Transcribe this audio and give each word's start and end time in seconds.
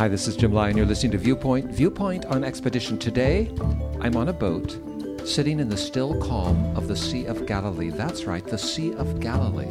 Hi, 0.00 0.08
this 0.08 0.26
is 0.26 0.34
Jim 0.34 0.54
Lyon. 0.54 0.78
You're 0.78 0.86
listening 0.86 1.12
to 1.12 1.18
Viewpoint. 1.18 1.70
Viewpoint 1.72 2.24
on 2.24 2.42
expedition. 2.42 2.96
Today, 2.96 3.54
I'm 4.00 4.16
on 4.16 4.30
a 4.30 4.32
boat 4.32 4.80
sitting 5.26 5.60
in 5.60 5.68
the 5.68 5.76
still 5.76 6.18
calm 6.22 6.74
of 6.74 6.88
the 6.88 6.96
Sea 6.96 7.26
of 7.26 7.44
Galilee. 7.44 7.90
That's 7.90 8.24
right, 8.24 8.42
the 8.42 8.56
Sea 8.56 8.94
of 8.94 9.20
Galilee, 9.20 9.68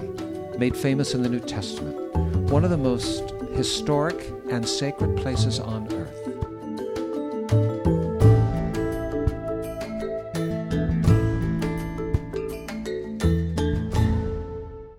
made 0.60 0.78
famous 0.78 1.16
in 1.16 1.24
the 1.24 1.30
New 1.30 1.40
Testament. 1.40 1.98
One 2.52 2.64
of 2.64 2.70
the 2.70 2.78
most 2.78 3.34
historic 3.54 4.32
and 4.52 4.70
sacred 4.70 5.18
places 5.18 5.60
on 5.60 5.92
earth. 5.92 6.14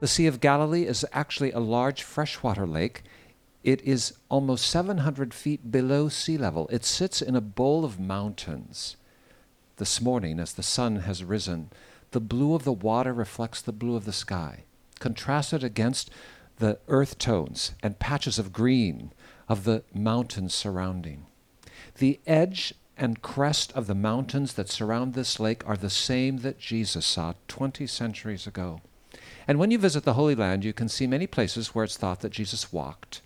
The 0.01 0.09
Sea 0.09 0.27
of 0.27 0.41
Galilee 0.41 0.87
is 0.87 1.07
actually 1.13 1.53
a 1.53 1.61
large 1.61 2.03
freshwater 2.03 2.67
lake 2.67 3.05
it 3.63 3.83
is 3.83 4.15
almost 4.29 4.67
700 4.67 5.35
feet 5.35 5.71
below 5.71 6.09
sea 6.09 6.39
level. 6.39 6.67
It 6.73 6.85
sits 6.85 7.21
in 7.21 7.37
a 7.37 7.43
bowl 7.43 7.85
of 7.85 8.01
mountains. 8.01 8.97
This 9.77 10.01
morning, 10.01 10.39
as 10.41 10.55
the 10.55 10.63
sun 10.63 10.97
has 10.97 11.25
risen, 11.25 11.71
the 12.13 12.21
blue 12.21 12.55
of 12.55 12.65
the 12.65 12.73
water 12.73 13.13
reflects 13.13 13.61
the 13.61 13.73
blue 13.73 13.97
of 13.97 14.05
the 14.05 14.13
sky, 14.13 14.65
contrasted 14.99 15.63
against 15.63 16.11
the 16.59 16.79
earth 16.89 17.19
tones 17.19 17.73
and 17.83 17.99
patches 17.99 18.39
of 18.39 18.53
green 18.53 19.13
of 19.49 19.65
the 19.65 19.83
mountains 19.95 20.55
surrounding. 20.55 21.27
The 21.99 22.21
edge 22.27 22.75
and 22.97 23.23
crest 23.23 23.73
of 23.73 23.87
the 23.87 23.95
mountains 23.95 24.55
that 24.55 24.69
surround 24.69 25.15
this 25.15 25.41
lake 25.41 25.67
are 25.67 25.77
the 25.77 25.91
same 25.91 26.39
that 26.39 26.59
Jesus 26.59 27.07
saw 27.07 27.35
20 27.49 27.87
centuries 27.87 28.47
ago. 28.47 28.81
And 29.49 29.59
when 29.59 29.71
you 29.71 29.79
visit 29.79 30.05
the 30.05 30.15
Holy 30.15 30.35
Land, 30.35 30.65
you 30.65 30.73
can 30.73 30.89
see 30.89 31.07
many 31.07 31.27
places 31.27 31.75
where 31.75 31.85
it's 31.85 31.97
thought 31.97 32.21
that 32.21 32.33
Jesus 32.33 32.73
walked 32.73 33.23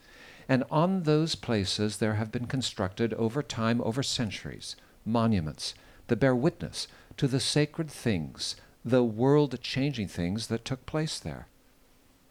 and 0.49 0.65
on 0.71 1.03
those 1.03 1.35
places 1.35 1.99
there 1.99 2.15
have 2.15 2.33
been 2.33 2.47
constructed 2.47 3.15
over 3.15 3.43
time, 3.43 3.81
over 3.83 4.03
centuries, 4.03 4.77
monuments 5.05 5.75
that 6.09 6.21
bear 6.21 6.35
witness 6.35 6.87
to 7.17 7.27
the 7.27 7.41
sacred 7.41 7.91
things, 7.91 8.57
the 8.85 9.03
world 9.03 9.61
changing 9.63 10.09
things 10.09 10.49
that 10.49 10.65
took 10.65 10.85
place 10.87 11.19
there. 11.19 11.49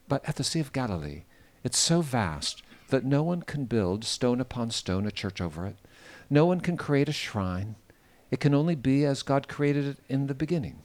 But 0.07 0.27
at 0.27 0.35
the 0.35 0.43
Sea 0.43 0.59
of 0.59 0.73
Galilee, 0.73 1.23
it's 1.63 1.77
so 1.77 2.01
vast 2.01 2.61
that 2.89 3.05
no 3.05 3.23
one 3.23 3.41
can 3.41 3.65
build 3.65 4.03
stone 4.03 4.39
upon 4.39 4.69
stone 4.69 5.07
a 5.07 5.11
church 5.11 5.41
over 5.41 5.65
it. 5.65 5.77
No 6.29 6.45
one 6.45 6.61
can 6.61 6.77
create 6.77 7.09
a 7.09 7.13
shrine. 7.13 7.75
It 8.29 8.39
can 8.39 8.53
only 8.53 8.75
be 8.75 9.05
as 9.05 9.23
God 9.23 9.47
created 9.47 9.85
it 9.87 9.97
in 10.09 10.27
the 10.27 10.33
beginning 10.33 10.83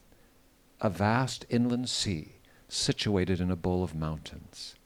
a 0.80 0.88
vast 0.88 1.44
inland 1.50 1.88
sea 1.88 2.36
situated 2.68 3.40
in 3.40 3.50
a 3.50 3.56
bowl 3.56 3.82
of 3.82 3.96
mountains. 3.96 4.76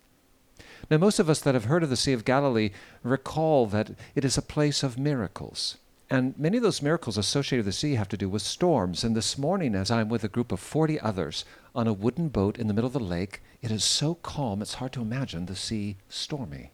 Now, 0.92 0.98
most 0.98 1.18
of 1.18 1.30
us 1.30 1.40
that 1.40 1.54
have 1.54 1.64
heard 1.64 1.82
of 1.82 1.88
the 1.88 1.96
Sea 1.96 2.12
of 2.12 2.26
Galilee 2.26 2.68
recall 3.02 3.64
that 3.68 3.92
it 4.14 4.26
is 4.26 4.36
a 4.36 4.42
place 4.42 4.82
of 4.82 4.98
miracles. 4.98 5.78
And 6.10 6.38
many 6.38 6.58
of 6.58 6.62
those 6.62 6.82
miracles 6.82 7.16
associated 7.16 7.64
with 7.64 7.74
the 7.74 7.78
sea 7.78 7.94
have 7.94 8.10
to 8.10 8.18
do 8.18 8.28
with 8.28 8.42
storms. 8.42 9.02
And 9.02 9.16
this 9.16 9.38
morning, 9.38 9.74
as 9.74 9.90
I'm 9.90 10.10
with 10.10 10.22
a 10.22 10.28
group 10.28 10.52
of 10.52 10.60
40 10.60 11.00
others 11.00 11.46
on 11.74 11.86
a 11.86 11.94
wooden 11.94 12.28
boat 12.28 12.58
in 12.58 12.66
the 12.66 12.74
middle 12.74 12.88
of 12.88 12.92
the 12.92 13.00
lake, 13.00 13.40
it 13.62 13.70
is 13.70 13.84
so 13.84 14.16
calm 14.16 14.60
it's 14.60 14.74
hard 14.74 14.92
to 14.92 15.00
imagine 15.00 15.46
the 15.46 15.56
sea 15.56 15.96
stormy. 16.10 16.72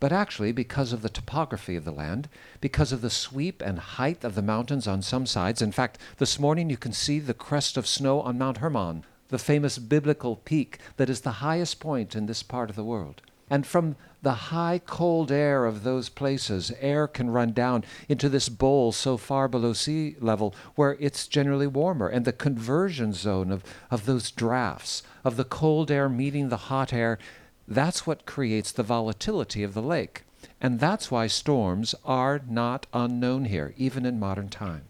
But 0.00 0.10
actually, 0.10 0.52
because 0.52 0.94
of 0.94 1.02
the 1.02 1.10
topography 1.10 1.76
of 1.76 1.84
the 1.84 1.92
land, 1.92 2.30
because 2.62 2.92
of 2.92 3.02
the 3.02 3.10
sweep 3.10 3.60
and 3.60 3.78
height 3.78 4.24
of 4.24 4.36
the 4.36 4.40
mountains 4.40 4.88
on 4.88 5.02
some 5.02 5.26
sides, 5.26 5.60
in 5.60 5.72
fact, 5.72 5.98
this 6.16 6.38
morning 6.38 6.70
you 6.70 6.78
can 6.78 6.94
see 6.94 7.18
the 7.18 7.34
crest 7.34 7.76
of 7.76 7.86
snow 7.86 8.22
on 8.22 8.38
Mount 8.38 8.56
Hermon, 8.56 9.04
the 9.28 9.38
famous 9.38 9.78
biblical 9.78 10.36
peak 10.36 10.78
that 10.96 11.10
is 11.10 11.20
the 11.20 11.42
highest 11.42 11.80
point 11.80 12.14
in 12.14 12.26
this 12.26 12.42
part 12.42 12.70
of 12.70 12.76
the 12.76 12.84
world. 12.84 13.22
And 13.50 13.66
from 13.66 13.96
the 14.20 14.50
high, 14.50 14.80
cold 14.84 15.30
air 15.30 15.64
of 15.64 15.82
those 15.82 16.08
places, 16.08 16.72
air 16.80 17.06
can 17.06 17.30
run 17.30 17.52
down 17.52 17.84
into 18.08 18.28
this 18.28 18.48
bowl 18.48 18.92
so 18.92 19.16
far 19.16 19.48
below 19.48 19.72
sea 19.72 20.16
level 20.20 20.54
where 20.74 20.96
it's 20.98 21.28
generally 21.28 21.66
warmer. 21.66 22.08
And 22.08 22.24
the 22.24 22.32
conversion 22.32 23.12
zone 23.12 23.50
of, 23.50 23.62
of 23.90 24.06
those 24.06 24.30
drafts, 24.30 25.02
of 25.24 25.36
the 25.36 25.44
cold 25.44 25.90
air 25.90 26.08
meeting 26.08 26.48
the 26.48 26.56
hot 26.56 26.92
air, 26.92 27.18
that's 27.66 28.06
what 28.06 28.26
creates 28.26 28.72
the 28.72 28.82
volatility 28.82 29.62
of 29.62 29.74
the 29.74 29.82
lake. 29.82 30.24
And 30.60 30.80
that's 30.80 31.10
why 31.10 31.26
storms 31.26 31.94
are 32.04 32.40
not 32.48 32.86
unknown 32.92 33.44
here, 33.44 33.72
even 33.76 34.04
in 34.04 34.18
modern 34.18 34.48
time. 34.48 34.84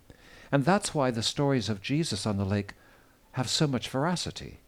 And 0.51 0.65
that's 0.65 0.95
why 0.95 1.11
the 1.11 1.23
stories 1.23 1.69
of 1.69 1.83
Jesus 1.83 2.27
on 2.27 2.39
the 2.39 2.45
lake 2.45 2.73
have 3.33 3.49
so 3.49 3.67
much 3.67 3.89
veracity 3.89 4.59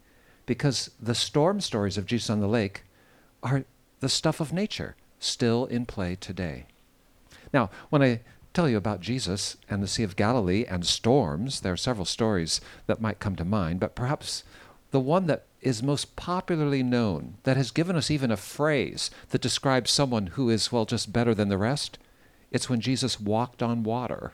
because 0.47 0.91
the 1.00 1.15
storm 1.15 1.60
stories 1.60 1.97
of 1.97 2.06
Jesus 2.06 2.31
on 2.31 2.41
the 2.41 2.48
lake 2.48 2.82
are 3.43 3.65
the 4.00 4.09
stuff 4.09 4.41
of 4.41 4.53
nature 4.53 4.97
still 5.19 5.66
in 5.66 5.87
play 5.87 6.16
today. 6.16 6.66
Now, 7.53 7.70
when 7.91 8.03
I 8.03 8.20
tell 8.53 8.69
you 8.69 8.76
about 8.76 9.00
Jesus 9.00 9.56
and 9.69 9.82
the 9.82 9.88
Sea 9.88 10.03
of 10.03 10.16
Galilee 10.16 10.65
and 10.69 10.87
storms, 10.87 11.60
there 11.60 11.72
are 11.72 11.76
several 11.76 12.04
stories 12.04 12.60
that 12.87 13.00
might 13.00 13.20
come 13.20 13.37
to 13.37 13.44
mind, 13.44 13.81
but 13.81 13.94
perhaps 13.94 14.44
the 14.91 15.00
one 15.00 15.26
that 15.26 15.44
is 15.60 15.82
most 15.82 16.16
popularly 16.16 16.82
known, 16.82 17.34
that 17.44 17.56
has 17.56 17.70
given 17.70 17.94
us 17.97 18.10
even 18.10 18.31
a 18.31 18.37
phrase 18.37 19.10
that 19.28 19.43
describes 19.43 19.91
someone 19.91 20.28
who 20.28 20.49
is, 20.49 20.72
well, 20.72 20.87
just 20.87 21.12
better 21.12 21.34
than 21.34 21.49
the 21.49 21.59
rest, 21.59 21.99
it's 22.50 22.69
when 22.69 22.81
Jesus 22.81 23.20
walked 23.20 23.62
on 23.62 23.82
water. 23.82 24.32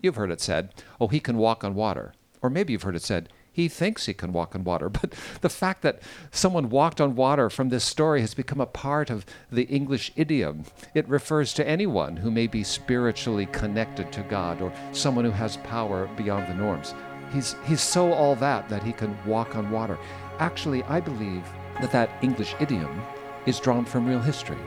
You've 0.00 0.16
heard 0.16 0.30
it 0.30 0.40
said, 0.40 0.70
oh, 1.00 1.08
he 1.08 1.18
can 1.18 1.38
walk 1.38 1.64
on 1.64 1.74
water. 1.74 2.14
Or 2.44 2.50
maybe 2.50 2.74
you've 2.74 2.82
heard 2.82 2.94
it 2.94 3.02
said, 3.02 3.30
he 3.50 3.68
thinks 3.68 4.04
he 4.04 4.12
can 4.12 4.34
walk 4.34 4.54
on 4.54 4.64
water. 4.64 4.90
But 5.00 5.14
the 5.40 5.48
fact 5.48 5.80
that 5.80 6.02
someone 6.30 6.68
walked 6.68 7.00
on 7.00 7.16
water 7.16 7.48
from 7.48 7.70
this 7.70 7.84
story 7.84 8.20
has 8.20 8.34
become 8.34 8.60
a 8.60 8.66
part 8.66 9.08
of 9.08 9.24
the 9.50 9.62
English 9.62 10.12
idiom. 10.14 10.64
It 10.92 11.08
refers 11.08 11.54
to 11.54 11.66
anyone 11.66 12.18
who 12.18 12.30
may 12.30 12.46
be 12.46 12.62
spiritually 12.62 13.46
connected 13.46 14.12
to 14.12 14.22
God 14.24 14.60
or 14.60 14.74
someone 14.92 15.24
who 15.24 15.30
has 15.30 15.56
power 15.58 16.06
beyond 16.16 16.46
the 16.46 16.54
norms. 16.54 16.94
He's, 17.32 17.56
he's 17.64 17.80
so 17.80 18.12
all 18.12 18.36
that 18.36 18.68
that 18.68 18.82
he 18.82 18.92
can 18.92 19.16
walk 19.24 19.56
on 19.56 19.70
water. 19.70 19.96
Actually, 20.38 20.82
I 20.82 21.00
believe 21.00 21.44
that 21.80 21.92
that 21.92 22.10
English 22.22 22.54
idiom 22.60 23.02
is 23.46 23.58
drawn 23.58 23.86
from 23.86 24.06
real 24.06 24.20
history, 24.20 24.60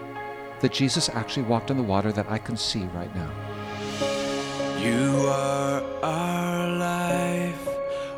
that 0.61 0.73
Jesus 0.73 1.09
actually 1.09 1.45
walked 1.45 1.69
on 1.69 1.77
the 1.77 1.83
water 1.83 2.11
that 2.11 2.27
I 2.27 2.39
can 2.39 2.57
see 2.57 2.85
right 2.85 3.15
now. 3.15 3.31
You 4.79 5.27
are 5.27 5.81
our 6.03 6.69
life. 6.69 7.67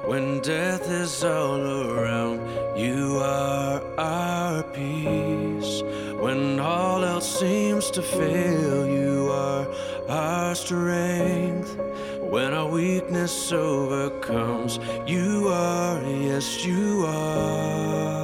When 0.05 0.41
death 0.41 0.89
is 0.89 1.23
all 1.23 1.61
around, 1.91 2.41
you 2.77 3.17
are 3.19 3.81
our 3.97 4.63
peace. 4.63 5.83
When 6.19 6.59
all 6.59 7.03
else 7.03 7.39
seems 7.39 7.89
to 7.91 8.01
fail, 8.01 8.85
you 8.85 9.29
are 9.31 9.67
our 10.09 10.53
strength. 10.53 11.77
When 12.19 12.53
our 12.53 12.67
weakness 12.69 13.51
overcomes, 13.51 14.79
you 15.07 15.47
are, 15.47 16.01
yes, 16.03 16.65
you 16.65 17.05
are. 17.05 18.18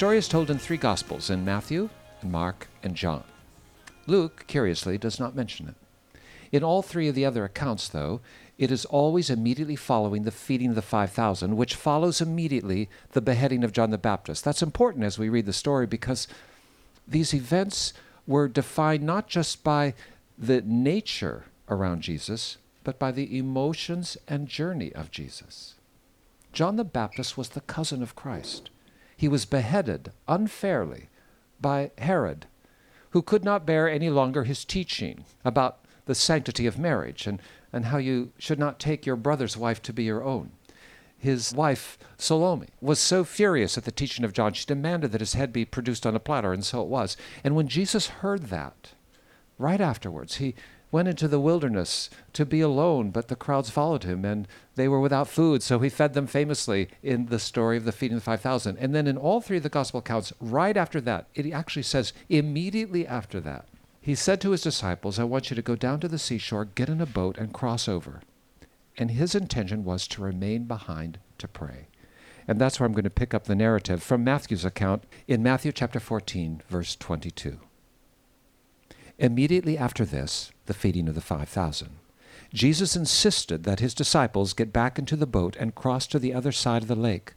Story 0.00 0.16
is 0.16 0.28
told 0.28 0.50
in 0.50 0.58
three 0.58 0.78
Gospels 0.78 1.28
in 1.28 1.44
Matthew, 1.44 1.90
Mark, 2.22 2.68
and 2.82 2.94
John. 2.94 3.22
Luke, 4.06 4.46
curiously, 4.46 4.96
does 4.96 5.20
not 5.20 5.36
mention 5.36 5.68
it. 5.68 5.74
In 6.50 6.64
all 6.64 6.80
three 6.80 7.06
of 7.08 7.14
the 7.14 7.26
other 7.26 7.44
accounts, 7.44 7.86
though, 7.86 8.22
it 8.56 8.72
is 8.72 8.86
always 8.86 9.28
immediately 9.28 9.76
following 9.76 10.22
the 10.22 10.30
feeding 10.30 10.70
of 10.70 10.74
the 10.74 10.80
5,000, 10.80 11.54
which 11.54 11.74
follows 11.74 12.22
immediately 12.22 12.88
the 13.12 13.20
beheading 13.20 13.62
of 13.62 13.74
John 13.74 13.90
the 13.90 13.98
Baptist. 13.98 14.42
That's 14.42 14.62
important 14.62 15.04
as 15.04 15.18
we 15.18 15.28
read 15.28 15.44
the 15.44 15.52
story 15.52 15.86
because 15.86 16.26
these 17.06 17.34
events 17.34 17.92
were 18.26 18.48
defined 18.48 19.02
not 19.02 19.28
just 19.28 19.62
by 19.62 19.92
the 20.38 20.62
nature 20.62 21.44
around 21.68 22.00
Jesus, 22.00 22.56
but 22.84 22.98
by 22.98 23.12
the 23.12 23.36
emotions 23.36 24.16
and 24.26 24.48
journey 24.48 24.94
of 24.94 25.10
Jesus. 25.10 25.74
John 26.54 26.76
the 26.76 26.84
Baptist 26.84 27.36
was 27.36 27.50
the 27.50 27.60
cousin 27.60 28.02
of 28.02 28.16
Christ. 28.16 28.70
He 29.20 29.28
was 29.28 29.44
beheaded 29.44 30.12
unfairly 30.28 31.10
by 31.60 31.90
Herod, 31.98 32.46
who 33.10 33.20
could 33.20 33.44
not 33.44 33.66
bear 33.66 33.86
any 33.86 34.08
longer 34.08 34.44
his 34.44 34.64
teaching 34.64 35.26
about 35.44 35.84
the 36.06 36.14
sanctity 36.14 36.66
of 36.66 36.78
marriage 36.78 37.26
and, 37.26 37.38
and 37.70 37.84
how 37.84 37.98
you 37.98 38.32
should 38.38 38.58
not 38.58 38.80
take 38.80 39.04
your 39.04 39.16
brother's 39.16 39.58
wife 39.58 39.82
to 39.82 39.92
be 39.92 40.04
your 40.04 40.24
own. 40.24 40.52
His 41.18 41.52
wife, 41.52 41.98
Salome, 42.16 42.68
was 42.80 42.98
so 42.98 43.22
furious 43.22 43.76
at 43.76 43.84
the 43.84 43.92
teaching 43.92 44.24
of 44.24 44.32
John, 44.32 44.54
she 44.54 44.64
demanded 44.64 45.12
that 45.12 45.20
his 45.20 45.34
head 45.34 45.52
be 45.52 45.66
produced 45.66 46.06
on 46.06 46.16
a 46.16 46.18
platter, 46.18 46.54
and 46.54 46.64
so 46.64 46.80
it 46.80 46.88
was. 46.88 47.18
And 47.44 47.54
when 47.54 47.68
Jesus 47.68 48.06
heard 48.06 48.44
that, 48.44 48.92
right 49.58 49.82
afterwards, 49.82 50.36
he 50.36 50.54
went 50.92 51.08
into 51.08 51.28
the 51.28 51.40
wilderness 51.40 52.10
to 52.32 52.44
be 52.44 52.60
alone, 52.60 53.10
but 53.10 53.28
the 53.28 53.36
crowds 53.36 53.70
followed 53.70 54.04
him, 54.04 54.24
and 54.24 54.48
they 54.74 54.88
were 54.88 55.00
without 55.00 55.28
food, 55.28 55.62
so 55.62 55.78
he 55.78 55.88
fed 55.88 56.14
them 56.14 56.26
famously 56.26 56.88
in 57.02 57.26
the 57.26 57.38
story 57.38 57.76
of 57.76 57.84
the 57.84 57.92
feeding 57.92 58.16
of 58.16 58.22
the 58.22 58.26
5,000. 58.26 58.76
And 58.78 58.94
then 58.94 59.06
in 59.06 59.16
all 59.16 59.40
three 59.40 59.58
of 59.58 59.62
the 59.62 59.68
gospel 59.68 60.00
accounts, 60.00 60.32
right 60.40 60.76
after 60.76 61.00
that, 61.02 61.26
it 61.34 61.50
actually 61.52 61.82
says 61.82 62.12
immediately 62.28 63.06
after 63.06 63.40
that, 63.40 63.66
he 64.00 64.14
said 64.14 64.40
to 64.40 64.50
his 64.50 64.62
disciples, 64.62 65.18
I 65.18 65.24
want 65.24 65.50
you 65.50 65.56
to 65.56 65.62
go 65.62 65.76
down 65.76 66.00
to 66.00 66.08
the 66.08 66.18
seashore, 66.18 66.64
get 66.64 66.88
in 66.88 67.00
a 67.00 67.06
boat, 67.06 67.36
and 67.38 67.52
cross 67.52 67.88
over. 67.88 68.22
And 68.96 69.12
his 69.12 69.34
intention 69.34 69.84
was 69.84 70.08
to 70.08 70.22
remain 70.22 70.64
behind 70.64 71.18
to 71.38 71.46
pray. 71.46 71.88
And 72.48 72.60
that's 72.60 72.80
where 72.80 72.86
I'm 72.86 72.92
going 72.92 73.04
to 73.04 73.10
pick 73.10 73.34
up 73.34 73.44
the 73.44 73.54
narrative 73.54 74.02
from 74.02 74.24
Matthew's 74.24 74.64
account 74.64 75.04
in 75.28 75.42
Matthew 75.42 75.70
chapter 75.70 76.00
14, 76.00 76.62
verse 76.68 76.96
22. 76.96 77.60
Immediately 79.20 79.76
after 79.76 80.06
this, 80.06 80.50
the 80.64 80.72
feeding 80.72 81.06
of 81.06 81.14
the 81.14 81.20
5,000, 81.20 81.90
Jesus 82.54 82.96
insisted 82.96 83.64
that 83.64 83.78
his 83.78 83.92
disciples 83.92 84.54
get 84.54 84.72
back 84.72 84.98
into 84.98 85.14
the 85.14 85.26
boat 85.26 85.56
and 85.60 85.74
cross 85.74 86.06
to 86.06 86.18
the 86.18 86.32
other 86.32 86.52
side 86.52 86.80
of 86.80 86.88
the 86.88 86.94
lake 86.94 87.34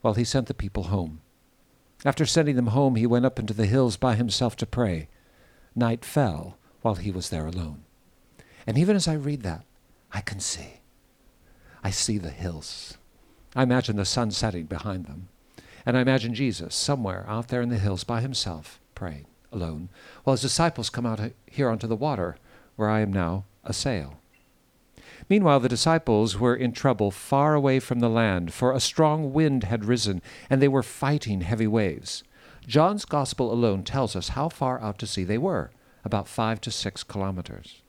while 0.00 0.14
he 0.14 0.24
sent 0.24 0.46
the 0.46 0.54
people 0.54 0.84
home. 0.84 1.20
After 2.06 2.24
sending 2.24 2.56
them 2.56 2.68
home, 2.68 2.94
he 2.94 3.06
went 3.06 3.26
up 3.26 3.38
into 3.38 3.52
the 3.52 3.66
hills 3.66 3.98
by 3.98 4.14
himself 4.14 4.56
to 4.56 4.66
pray. 4.66 5.08
Night 5.74 6.06
fell 6.06 6.56
while 6.80 6.94
he 6.94 7.10
was 7.10 7.28
there 7.28 7.46
alone. 7.46 7.84
And 8.66 8.78
even 8.78 8.96
as 8.96 9.06
I 9.06 9.12
read 9.12 9.42
that, 9.42 9.66
I 10.12 10.22
can 10.22 10.40
see. 10.40 10.80
I 11.84 11.90
see 11.90 12.16
the 12.16 12.30
hills. 12.30 12.96
I 13.54 13.62
imagine 13.62 13.96
the 13.96 14.06
sun 14.06 14.30
setting 14.30 14.64
behind 14.64 15.04
them. 15.04 15.28
And 15.84 15.98
I 15.98 16.00
imagine 16.00 16.32
Jesus 16.32 16.74
somewhere 16.74 17.26
out 17.28 17.48
there 17.48 17.60
in 17.60 17.68
the 17.68 17.78
hills 17.78 18.04
by 18.04 18.22
himself, 18.22 18.80
praying 18.94 19.26
alone, 19.52 19.88
while 20.24 20.34
his 20.34 20.42
disciples 20.42 20.90
come 20.90 21.06
out 21.06 21.20
here 21.46 21.68
onto 21.68 21.86
the 21.86 21.96
water 21.96 22.36
where 22.76 22.88
I 22.88 23.00
am 23.00 23.12
now 23.12 23.44
a 23.64 23.72
sail. 23.72 24.18
Meanwhile, 25.28 25.60
the 25.60 25.68
disciples 25.68 26.38
were 26.38 26.54
in 26.54 26.72
trouble 26.72 27.10
far 27.10 27.54
away 27.54 27.80
from 27.80 28.00
the 28.00 28.08
land, 28.08 28.52
for 28.52 28.72
a 28.72 28.80
strong 28.80 29.32
wind 29.32 29.64
had 29.64 29.84
risen, 29.84 30.22
and 30.48 30.60
they 30.60 30.68
were 30.68 30.82
fighting 30.82 31.40
heavy 31.40 31.66
waves. 31.66 32.22
John's 32.66 33.04
Gospel 33.04 33.52
alone 33.52 33.82
tells 33.82 34.14
us 34.14 34.30
how 34.30 34.48
far 34.48 34.80
out 34.80 34.98
to 34.98 35.06
sea 35.06 35.24
they 35.24 35.38
were 35.38 35.70
about 36.04 36.28
five 36.28 36.60
to 36.60 36.70
six 36.70 37.02
kilometers. 37.02 37.82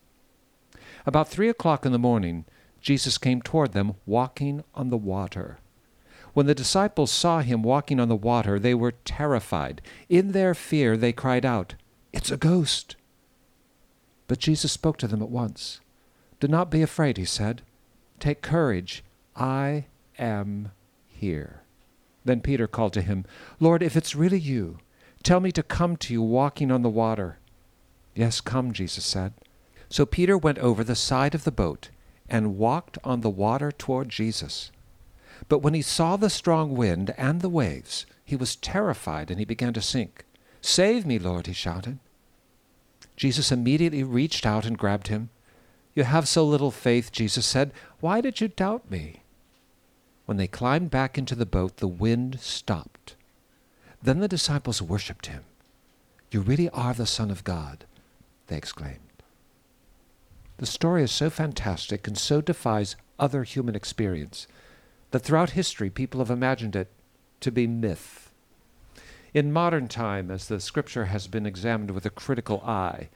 About 1.06 1.28
three 1.28 1.50
o'clock 1.50 1.86
in 1.86 1.92
the 1.92 2.00
morning, 2.00 2.46
Jesus 2.82 3.18
came 3.18 3.42
toward 3.42 3.74
them, 3.74 3.94
walking 4.06 4.64
on 4.74 4.90
the 4.90 4.98
water. 4.98 5.60
When 6.38 6.46
the 6.46 6.54
disciples 6.54 7.10
saw 7.10 7.40
him 7.40 7.64
walking 7.64 8.00
on 8.00 8.10
the 8.10 8.16
water, 8.16 8.60
they 8.60 8.76
were 8.76 8.92
terrified. 8.92 9.82
In 10.08 10.34
their 10.34 10.54
fear, 10.54 10.96
they 10.96 11.12
cried 11.12 11.44
out, 11.44 11.74
It's 12.14 12.30
a 12.30 12.38
ghost! 12.38 12.96
But 14.28 14.38
Jesus 14.38 14.72
spoke 14.72 14.98
to 14.98 15.08
them 15.08 15.24
at 15.24 15.32
once. 15.32 15.82
Do 16.40 16.48
not 16.48 16.70
be 16.70 16.84
afraid, 16.84 17.18
he 17.18 17.26
said. 17.26 17.64
Take 18.20 18.44
courage. 18.44 19.04
I 19.36 19.88
am 20.20 20.74
here. 21.08 21.64
Then 22.24 22.42
Peter 22.42 22.68
called 22.68 22.94
to 22.94 23.02
him, 23.02 23.26
Lord, 23.60 23.82
if 23.82 23.96
it's 23.96 24.14
really 24.14 24.40
you, 24.40 24.78
tell 25.24 25.40
me 25.40 25.52
to 25.54 25.64
come 25.64 25.98
to 25.98 26.14
you 26.14 26.22
walking 26.22 26.72
on 26.72 26.84
the 26.84 26.88
water. 26.88 27.40
Yes, 28.14 28.42
come, 28.42 28.74
Jesus 28.74 29.04
said. 29.04 29.34
So 29.90 30.06
Peter 30.06 30.38
went 30.38 30.60
over 30.60 30.84
the 30.84 30.96
side 30.96 31.34
of 31.34 31.46
the 31.46 31.52
boat 31.52 31.90
and 32.30 32.60
walked 32.60 33.00
on 33.04 33.22
the 33.22 33.32
water 33.32 33.72
toward 33.72 34.10
Jesus. 34.10 34.72
But 35.48 35.60
when 35.60 35.74
he 35.74 35.82
saw 35.82 36.18
the 36.18 36.30
strong 36.30 36.76
wind 36.76 37.14
and 37.18 37.42
the 37.42 37.50
waves, 37.50 38.06
he 38.24 38.36
was 38.36 38.56
terrified 38.56 39.30
and 39.30 39.40
he 39.40 39.46
began 39.46 39.74
to 39.74 39.82
sink. 39.82 40.26
Save 40.62 41.06
me, 41.06 41.20
Lord, 41.20 41.48
he 41.48 41.54
shouted. 41.54 42.00
Jesus 43.16 43.52
immediately 43.52 44.04
reached 44.04 44.46
out 44.46 44.66
and 44.66 44.78
grabbed 44.78 45.08
him. 45.08 45.30
You 45.96 46.04
have 46.04 46.28
so 46.28 46.46
little 46.46 46.72
faith, 46.72 47.12
Jesus 47.12 47.46
said. 47.46 47.72
Why 48.00 48.22
did 48.22 48.40
you 48.40 48.48
doubt 48.48 48.92
me? 48.92 49.24
When 50.26 50.38
they 50.38 50.48
climbed 50.48 50.92
back 50.92 51.18
into 51.18 51.36
the 51.36 51.46
boat, 51.46 51.78
the 51.78 51.88
wind 51.88 52.40
stopped. 52.40 53.16
Then 54.04 54.20
the 54.20 54.28
disciples 54.28 54.82
worshipped 54.82 55.28
him. 55.28 55.44
You 56.30 56.42
really 56.42 56.70
are 56.70 56.94
the 56.94 57.06
Son 57.06 57.32
of 57.32 57.44
God, 57.44 57.86
they 58.48 58.58
exclaimed. 58.58 59.00
The 60.58 60.66
story 60.66 61.04
is 61.04 61.12
so 61.12 61.30
fantastic 61.30 62.08
and 62.08 62.18
so 62.18 62.42
defies 62.42 62.96
other 63.18 63.44
human 63.44 63.76
experience 63.76 64.48
that 65.12 65.20
throughout 65.20 65.52
history 65.52 65.90
people 65.90 66.20
have 66.20 66.30
imagined 66.30 66.76
it 66.76 66.90
to 67.40 67.52
be 67.52 67.68
myth. 67.68 68.34
In 69.34 69.54
modern 69.54 69.88
time, 69.88 70.32
as 70.32 70.48
the 70.48 70.60
scripture 70.60 71.06
has 71.06 71.28
been 71.28 71.46
examined 71.46 71.92
with 71.92 72.06
a 72.06 72.10
critical 72.10 72.62
eye, 72.62 73.10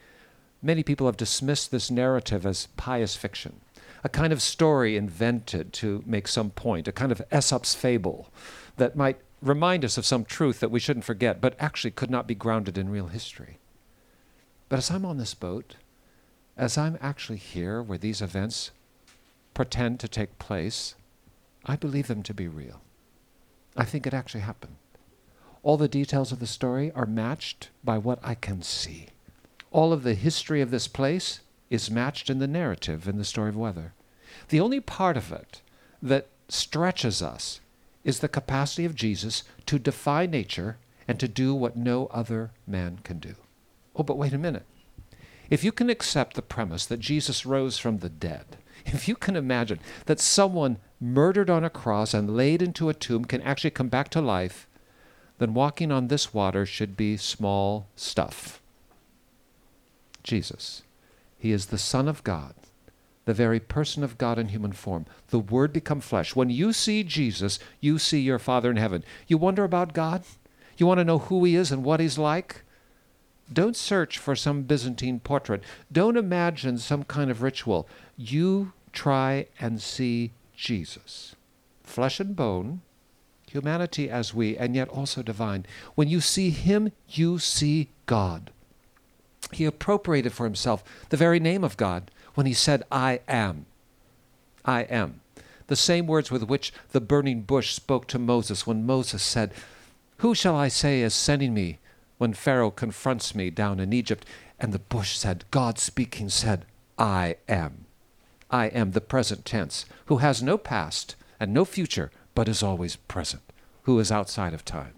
many 0.62 0.83
people 0.83 1.07
have 1.07 1.17
dismissed 1.17 1.71
this 1.71 1.89
narrative 1.89 2.45
as 2.45 2.67
pious 2.77 3.15
fiction, 3.15 3.62
a 4.03 4.10
kind 4.10 4.31
of 4.31 4.41
story 4.41 4.95
invented 4.95 5.74
to 5.74 6.03
make 6.05 6.27
some 6.27 6.51
point, 6.51 6.88
a 6.88 6.91
kind 6.91 7.12
of 7.12 7.21
Aesop's 7.31 7.74
fable 7.74 8.29
that 8.77 8.95
might 8.95 9.19
remind 9.41 9.83
us 9.83 9.98
of 9.98 10.05
some 10.05 10.24
truth 10.24 10.60
that 10.60 10.71
we 10.71 10.79
shouldn't 10.79 11.05
forget, 11.05 11.41
but 11.41 11.55
actually 11.60 11.91
could 11.91 12.12
not 12.12 12.27
be 12.27 12.36
grounded 12.36 12.77
in 12.77 12.89
real 12.89 13.07
history. 13.07 13.57
But 14.69 14.77
as 14.77 14.91
I'm 14.91 15.05
on 15.05 15.17
this 15.17 15.33
boat, 15.33 15.75
as 16.55 16.77
I'm 16.77 16.98
actually 17.01 17.39
here 17.39 17.81
where 17.81 17.98
these 17.98 18.21
events 18.21 18.71
pretend 19.53 20.00
to 20.00 20.07
take 20.07 20.38
place, 20.38 20.95
I 21.65 21.75
believe 21.75 22.07
them 22.07 22.23
to 22.23 22.33
be 22.33 22.47
real. 22.47 22.81
I 23.75 23.85
think 23.85 24.05
it 24.05 24.13
actually 24.13 24.41
happened. 24.41 24.75
All 25.63 25.77
the 25.77 25.87
details 25.87 26.31
of 26.31 26.39
the 26.39 26.47
story 26.47 26.91
are 26.93 27.05
matched 27.05 27.69
by 27.83 27.97
what 27.97 28.19
I 28.23 28.35
can 28.35 28.61
see. 28.61 29.07
All 29.71 29.93
of 29.93 30.03
the 30.03 30.15
history 30.15 30.59
of 30.61 30.71
this 30.71 30.87
place 30.87 31.41
is 31.69 31.91
matched 31.91 32.29
in 32.29 32.39
the 32.39 32.47
narrative 32.47 33.07
in 33.07 33.17
the 33.17 33.23
story 33.23 33.49
of 33.49 33.55
weather. 33.55 33.93
The 34.49 34.59
only 34.59 34.79
part 34.79 35.17
of 35.17 35.31
it 35.31 35.61
that 36.01 36.27
stretches 36.49 37.21
us 37.21 37.61
is 38.03 38.19
the 38.19 38.27
capacity 38.27 38.85
of 38.85 38.95
Jesus 38.95 39.43
to 39.67 39.79
defy 39.79 40.25
nature 40.25 40.77
and 41.07 41.19
to 41.19 41.27
do 41.27 41.53
what 41.53 41.77
no 41.77 42.07
other 42.07 42.51
man 42.65 42.99
can 43.03 43.19
do. 43.19 43.35
Oh, 43.95 44.03
but 44.03 44.17
wait 44.17 44.33
a 44.33 44.37
minute. 44.37 44.65
If 45.49 45.63
you 45.63 45.71
can 45.71 45.89
accept 45.89 46.35
the 46.35 46.41
premise 46.41 46.85
that 46.85 46.99
Jesus 46.99 47.45
rose 47.45 47.77
from 47.77 47.99
the 47.99 48.09
dead, 48.09 48.57
if 48.85 49.07
you 49.07 49.15
can 49.15 49.35
imagine 49.35 49.79
that 50.05 50.19
someone 50.19 50.77
murdered 51.01 51.50
on 51.50 51.63
a 51.63 51.70
cross 51.70 52.13
and 52.13 52.38
laid 52.38 52.62
into 52.62 52.88
a 52.88 52.93
tomb 52.93 53.25
can 53.25 53.41
actually 53.41 53.72
come 53.72 53.89
back 53.89 54.08
to 54.10 54.22
life, 54.22 54.67
then 55.39 55.55
walking 55.55 55.91
on 55.91 56.08
this 56.08 56.34
water 56.34 56.65
should 56.65 56.96
be 56.96 57.17
small 57.17 57.88
stuff. 57.96 58.62
Jesus, 60.24 60.84
He 61.39 61.51
is 61.51 61.65
the 61.65 61.79
Son 61.79 62.08
of 62.08 62.24
God, 62.24 62.53
the 63.25 63.34
very 63.34 63.60
person 63.60 64.03
of 64.03 64.20
God 64.20 64.38
in 64.38 64.50
human 64.50 64.72
form, 64.72 65.08
the 65.29 65.39
Word 65.39 65.74
become 65.74 66.00
flesh. 66.00 66.36
When 66.36 66.51
you 66.51 66.72
see 66.72 67.03
Jesus, 67.03 67.58
you 67.79 67.98
see 67.98 68.20
your 68.20 68.38
Father 68.39 68.70
in 68.70 68.77
heaven. 68.77 69.03
You 69.27 69.39
wonder 69.39 69.63
about 69.63 69.93
God? 69.93 70.24
You 70.77 70.86
want 70.86 71.00
to 71.00 71.05
know 71.05 71.17
who 71.17 71.43
He 71.43 71.55
is 71.55 71.72
and 71.72 71.84
what 71.84 72.00
He's 72.00 72.20
like? 72.20 72.62
Don't 73.51 73.75
search 73.75 74.17
for 74.20 74.36
some 74.36 74.62
Byzantine 74.63 75.20
portrait. 75.20 75.63
Don't 75.91 76.15
imagine 76.15 76.77
some 76.77 77.03
kind 77.03 77.31
of 77.31 77.41
ritual. 77.41 77.88
You 78.15 78.74
try 78.93 79.48
and 79.60 79.81
see 79.81 80.31
Jesus, 80.61 81.35
flesh 81.83 82.19
and 82.19 82.35
bone, 82.35 82.81
humanity 83.49 84.11
as 84.11 84.31
we, 84.31 84.55
and 84.55 84.75
yet 84.75 84.89
also 84.89 85.23
divine. 85.23 85.65
When 85.95 86.07
you 86.07 86.21
see 86.21 86.51
him, 86.51 86.91
you 87.09 87.39
see 87.39 87.89
God. 88.05 88.51
He 89.51 89.65
appropriated 89.65 90.33
for 90.33 90.43
himself 90.43 90.83
the 91.09 91.17
very 91.17 91.39
name 91.39 91.63
of 91.63 91.77
God 91.77 92.11
when 92.35 92.45
he 92.45 92.53
said, 92.53 92.83
I 92.91 93.21
am. 93.27 93.65
I 94.63 94.81
am. 94.83 95.21
The 95.65 95.75
same 95.75 96.05
words 96.05 96.29
with 96.29 96.43
which 96.43 96.71
the 96.91 97.01
burning 97.01 97.41
bush 97.41 97.73
spoke 97.73 98.05
to 98.09 98.19
Moses 98.19 98.67
when 98.67 98.85
Moses 98.85 99.23
said, 99.23 99.53
Who 100.17 100.35
shall 100.35 100.55
I 100.55 100.67
say 100.67 101.01
is 101.01 101.15
sending 101.15 101.55
me 101.55 101.79
when 102.19 102.35
Pharaoh 102.35 102.69
confronts 102.69 103.33
me 103.33 103.49
down 103.49 103.79
in 103.79 103.93
Egypt? 103.93 104.27
And 104.59 104.73
the 104.73 104.79
bush 104.79 105.17
said, 105.17 105.43
God 105.49 105.79
speaking 105.79 106.29
said, 106.29 106.67
I 106.99 107.37
am. 107.49 107.85
I 108.51 108.67
am 108.67 108.91
the 108.91 109.01
present 109.01 109.46
tense, 109.46 109.86
who 110.05 110.17
has 110.17 110.43
no 110.43 110.58
past 110.58 111.15
and 111.39 111.53
no 111.53 111.65
future, 111.65 112.12
but 112.36 112.50
is 112.50 112.62
always 112.62 112.98
present, 112.98 113.41
who 113.84 113.98
is 114.00 114.12
outside 114.12 114.53
of 114.53 114.65
time. 114.65 114.93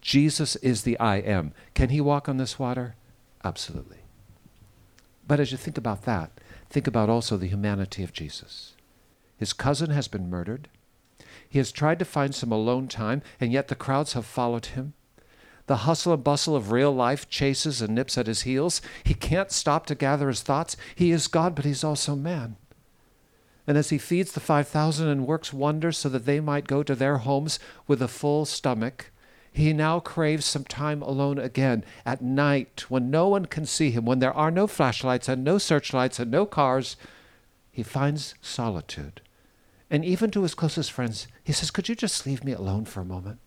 Jesus 0.00 0.54
is 0.56 0.82
the 0.82 0.98
I 1.00 1.16
am. 1.16 1.52
Can 1.74 1.88
he 1.88 2.00
walk 2.00 2.28
on 2.28 2.36
this 2.36 2.58
water? 2.58 2.94
Absolutely. 3.42 3.98
But 5.26 5.40
as 5.40 5.50
you 5.50 5.58
think 5.58 5.76
about 5.76 6.02
that, 6.04 6.30
think 6.70 6.86
about 6.86 7.08
also 7.08 7.36
the 7.36 7.48
humanity 7.48 8.02
of 8.02 8.12
Jesus. 8.12 8.74
His 9.36 9.52
cousin 9.52 9.90
has 9.90 10.08
been 10.08 10.30
murdered. 10.30 10.68
He 11.48 11.58
has 11.58 11.72
tried 11.72 11.98
to 11.98 12.04
find 12.04 12.34
some 12.34 12.52
alone 12.52 12.88
time, 12.88 13.22
and 13.40 13.52
yet 13.52 13.68
the 13.68 13.74
crowds 13.74 14.12
have 14.12 14.26
followed 14.26 14.66
him. 14.66 14.92
The 15.68 15.76
hustle 15.76 16.14
and 16.14 16.24
bustle 16.24 16.56
of 16.56 16.72
real 16.72 16.92
life 16.92 17.28
chases 17.28 17.82
and 17.82 17.94
nips 17.94 18.16
at 18.16 18.26
his 18.26 18.42
heels. 18.42 18.80
He 19.04 19.12
can't 19.12 19.52
stop 19.52 19.84
to 19.86 19.94
gather 19.94 20.28
his 20.28 20.40
thoughts. 20.40 20.78
He 20.94 21.10
is 21.10 21.28
God, 21.28 21.54
but 21.54 21.66
he's 21.66 21.84
also 21.84 22.16
man. 22.16 22.56
And 23.66 23.76
as 23.76 23.90
he 23.90 23.98
feeds 23.98 24.32
the 24.32 24.40
5,000 24.40 25.06
and 25.06 25.26
works 25.26 25.52
wonders 25.52 25.98
so 25.98 26.08
that 26.08 26.24
they 26.24 26.40
might 26.40 26.66
go 26.66 26.82
to 26.82 26.94
their 26.94 27.18
homes 27.18 27.58
with 27.86 28.00
a 28.00 28.08
full 28.08 28.46
stomach, 28.46 29.10
he 29.52 29.74
now 29.74 30.00
craves 30.00 30.46
some 30.46 30.64
time 30.64 31.02
alone 31.02 31.38
again 31.38 31.84
at 32.06 32.22
night 32.22 32.86
when 32.88 33.10
no 33.10 33.28
one 33.28 33.44
can 33.44 33.66
see 33.66 33.90
him, 33.90 34.06
when 34.06 34.20
there 34.20 34.32
are 34.32 34.50
no 34.50 34.66
flashlights 34.66 35.28
and 35.28 35.44
no 35.44 35.58
searchlights 35.58 36.18
and 36.18 36.30
no 36.30 36.46
cars. 36.46 36.96
He 37.70 37.82
finds 37.82 38.34
solitude. 38.40 39.20
And 39.90 40.02
even 40.02 40.30
to 40.30 40.44
his 40.44 40.54
closest 40.54 40.90
friends, 40.90 41.28
he 41.44 41.52
says, 41.52 41.70
Could 41.70 41.90
you 41.90 41.94
just 41.94 42.24
leave 42.24 42.42
me 42.42 42.52
alone 42.52 42.86
for 42.86 43.02
a 43.02 43.04
moment? 43.04 43.40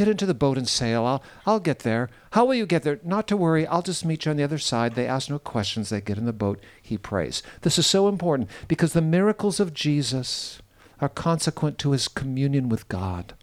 Get 0.00 0.08
into 0.08 0.24
the 0.24 0.32
boat 0.32 0.56
and 0.56 0.66
sail. 0.66 1.04
I'll, 1.04 1.22
I'll 1.44 1.60
get 1.60 1.80
there. 1.80 2.08
How 2.30 2.46
will 2.46 2.54
you 2.54 2.64
get 2.64 2.84
there? 2.84 3.00
Not 3.04 3.28
to 3.28 3.36
worry. 3.36 3.66
I'll 3.66 3.82
just 3.82 4.02
meet 4.02 4.24
you 4.24 4.30
on 4.30 4.38
the 4.38 4.42
other 4.42 4.56
side. 4.56 4.94
They 4.94 5.06
ask 5.06 5.28
no 5.28 5.38
questions. 5.38 5.90
They 5.90 6.00
get 6.00 6.16
in 6.16 6.24
the 6.24 6.32
boat. 6.32 6.58
He 6.80 6.96
prays. 6.96 7.42
This 7.60 7.78
is 7.78 7.86
so 7.86 8.08
important 8.08 8.48
because 8.66 8.94
the 8.94 9.02
miracles 9.02 9.60
of 9.60 9.74
Jesus 9.74 10.62
are 11.02 11.10
consequent 11.10 11.76
to 11.80 11.90
his 11.90 12.08
communion 12.08 12.70
with 12.70 12.88
God. 12.88 13.34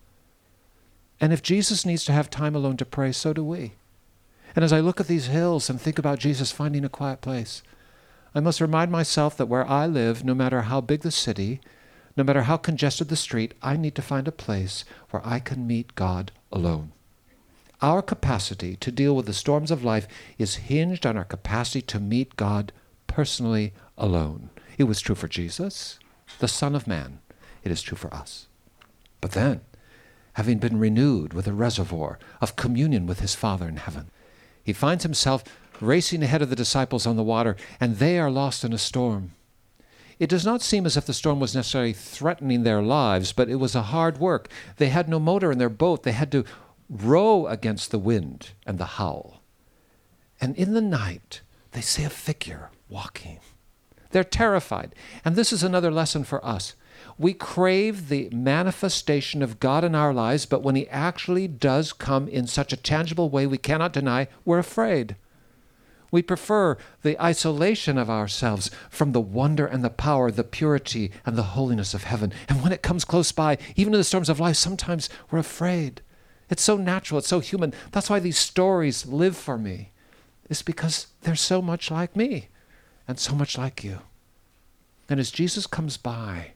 And 1.21 1.31
if 1.31 1.43
Jesus 1.43 1.85
needs 1.85 2.03
to 2.05 2.11
have 2.11 2.27
time 2.27 2.55
alone 2.55 2.77
to 2.77 2.85
pray, 2.85 3.11
so 3.11 3.33
do 3.33 3.43
we. 3.43 3.73
And 4.55 4.65
as 4.65 4.73
I 4.73 4.79
look 4.79 4.99
at 4.99 5.05
these 5.05 5.27
hills 5.27 5.69
and 5.69 5.79
think 5.79 5.99
about 5.99 6.17
Jesus 6.17 6.51
finding 6.51 6.83
a 6.83 6.89
quiet 6.89 7.21
place, 7.21 7.61
I 8.33 8.39
must 8.39 8.61
remind 8.61 8.91
myself 8.91 9.37
that 9.37 9.45
where 9.45 9.69
I 9.69 9.85
live, 9.85 10.23
no 10.23 10.33
matter 10.33 10.63
how 10.63 10.81
big 10.81 11.01
the 11.01 11.11
city, 11.11 11.61
no 12.15 12.23
matter 12.23 12.41
how 12.41 12.57
congested 12.57 13.09
the 13.09 13.15
street, 13.15 13.53
I 13.61 13.77
need 13.77 13.93
to 13.93 14.01
find 14.01 14.27
a 14.27 14.31
place 14.31 14.85
where 15.11 15.21
I 15.23 15.37
can 15.37 15.67
meet 15.67 15.93
God 15.93 16.31
alone. 16.51 16.91
Our 17.81 18.01
capacity 18.01 18.75
to 18.77 18.91
deal 18.91 19.15
with 19.15 19.27
the 19.27 19.33
storms 19.33 19.69
of 19.69 19.83
life 19.83 20.07
is 20.37 20.55
hinged 20.55 21.05
on 21.05 21.15
our 21.15 21.25
capacity 21.25 21.81
to 21.83 21.99
meet 21.99 22.35
God 22.35 22.71
personally 23.05 23.73
alone. 23.97 24.49
It 24.77 24.85
was 24.85 24.99
true 24.99 25.15
for 25.15 25.27
Jesus, 25.27 25.99
the 26.39 26.47
Son 26.47 26.75
of 26.75 26.87
Man. 26.87 27.19
It 27.63 27.71
is 27.71 27.81
true 27.81 27.97
for 27.97 28.13
us. 28.13 28.47
But 29.21 29.31
then, 29.31 29.61
having 30.33 30.57
been 30.57 30.79
renewed 30.79 31.33
with 31.33 31.47
a 31.47 31.53
reservoir 31.53 32.17
of 32.41 32.55
communion 32.55 33.05
with 33.05 33.19
his 33.19 33.35
Father 33.35 33.67
in 33.67 33.77
heaven, 33.77 34.09
he 34.63 34.73
finds 34.73 35.03
himself 35.03 35.43
racing 35.79 36.23
ahead 36.23 36.41
of 36.41 36.49
the 36.49 36.55
disciples 36.55 37.05
on 37.05 37.15
the 37.15 37.23
water, 37.23 37.55
and 37.79 37.97
they 37.97 38.19
are 38.19 38.31
lost 38.31 38.63
in 38.63 38.73
a 38.73 38.77
storm. 38.77 39.33
It 40.19 40.29
does 40.29 40.45
not 40.45 40.62
seem 40.62 40.86
as 40.86 40.97
if 40.97 41.05
the 41.05 41.13
storm 41.13 41.39
was 41.39 41.53
necessarily 41.53 41.93
threatening 41.93 42.63
their 42.63 42.81
lives, 42.81 43.33
but 43.33 43.50
it 43.50 43.55
was 43.55 43.75
a 43.75 43.83
hard 43.83 44.17
work. 44.17 44.50
They 44.77 44.89
had 44.89 45.07
no 45.07 45.19
motor 45.19 45.51
in 45.51 45.59
their 45.59 45.69
boat. 45.69 46.03
They 46.03 46.12
had 46.12 46.31
to 46.31 46.43
row 46.89 47.45
against 47.47 47.91
the 47.91 48.00
wind 48.00 48.51
and 48.65 48.77
the 48.77 48.86
howl. 48.86 49.41
And 50.41 50.55
in 50.55 50.74
the 50.74 50.81
night, 50.81 51.41
they 51.71 51.81
see 51.81 52.03
a 52.03 52.09
figure 52.09 52.71
walking. 52.89 53.39
They're 54.12 54.24
terrified. 54.24 54.95
And 55.24 55.36
this 55.36 55.51
is 55.51 55.63
another 55.63 55.91
lesson 55.91 56.24
for 56.24 56.43
us. 56.45 56.75
We 57.17 57.33
crave 57.33 58.09
the 58.09 58.29
manifestation 58.31 59.43
of 59.43 59.59
God 59.59 59.83
in 59.83 59.93
our 59.93 60.13
lives, 60.13 60.45
but 60.45 60.63
when 60.63 60.75
He 60.75 60.88
actually 60.89 61.47
does 61.47 61.93
come 61.93 62.27
in 62.27 62.47
such 62.47 62.74
a 62.74 62.77
tangible 62.77 63.29
way 63.29 63.45
we 63.45 63.57
cannot 63.57 63.93
deny, 63.93 64.27
we're 64.45 64.59
afraid. 64.59 65.15
We 66.11 66.21
prefer 66.21 66.77
the 67.01 67.21
isolation 67.21 67.97
of 67.97 68.09
ourselves 68.09 68.71
from 68.89 69.11
the 69.11 69.21
wonder 69.21 69.65
and 69.65 69.83
the 69.83 69.89
power, 69.89 70.31
the 70.31 70.43
purity 70.43 71.11
and 71.25 71.35
the 71.35 71.43
holiness 71.43 71.93
of 71.93 72.05
heaven. 72.05 72.31
And 72.47 72.61
when 72.63 72.71
it 72.71 72.81
comes 72.81 73.03
close 73.03 73.31
by, 73.31 73.57
even 73.75 73.93
in 73.93 73.99
the 73.99 74.03
storms 74.03 74.29
of 74.29 74.39
life, 74.39 74.55
sometimes 74.55 75.09
we're 75.29 75.39
afraid. 75.39 76.01
It's 76.49 76.63
so 76.63 76.77
natural, 76.77 77.19
it's 77.19 77.27
so 77.27 77.39
human. 77.39 77.73
That's 77.91 78.09
why 78.09 78.19
these 78.19 78.37
stories 78.37 79.05
live 79.05 79.35
for 79.35 79.57
me, 79.57 79.91
is 80.49 80.61
because 80.61 81.07
they're 81.21 81.35
so 81.35 81.61
much 81.61 81.91
like 81.91 82.15
me 82.15 82.47
and 83.07 83.19
so 83.19 83.35
much 83.35 83.57
like 83.57 83.83
you. 83.83 83.99
And 85.09 85.19
as 85.19 85.31
Jesus 85.31 85.67
comes 85.67 85.97
by, 85.97 86.53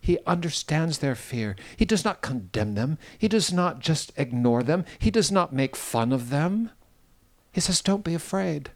he 0.00 0.18
understands 0.26 0.98
their 0.98 1.14
fear. 1.14 1.56
He 1.76 1.84
does 1.84 2.04
not 2.04 2.22
condemn 2.22 2.74
them. 2.74 2.98
He 3.18 3.28
does 3.28 3.52
not 3.52 3.80
just 3.80 4.12
ignore 4.16 4.62
them. 4.62 4.84
He 4.98 5.10
does 5.10 5.30
not 5.30 5.52
make 5.52 5.76
fun 5.76 6.12
of 6.12 6.30
them. 6.30 6.70
He 7.52 7.60
says, 7.60 7.82
Don't 7.82 8.04
be 8.04 8.14
afraid. 8.14 8.70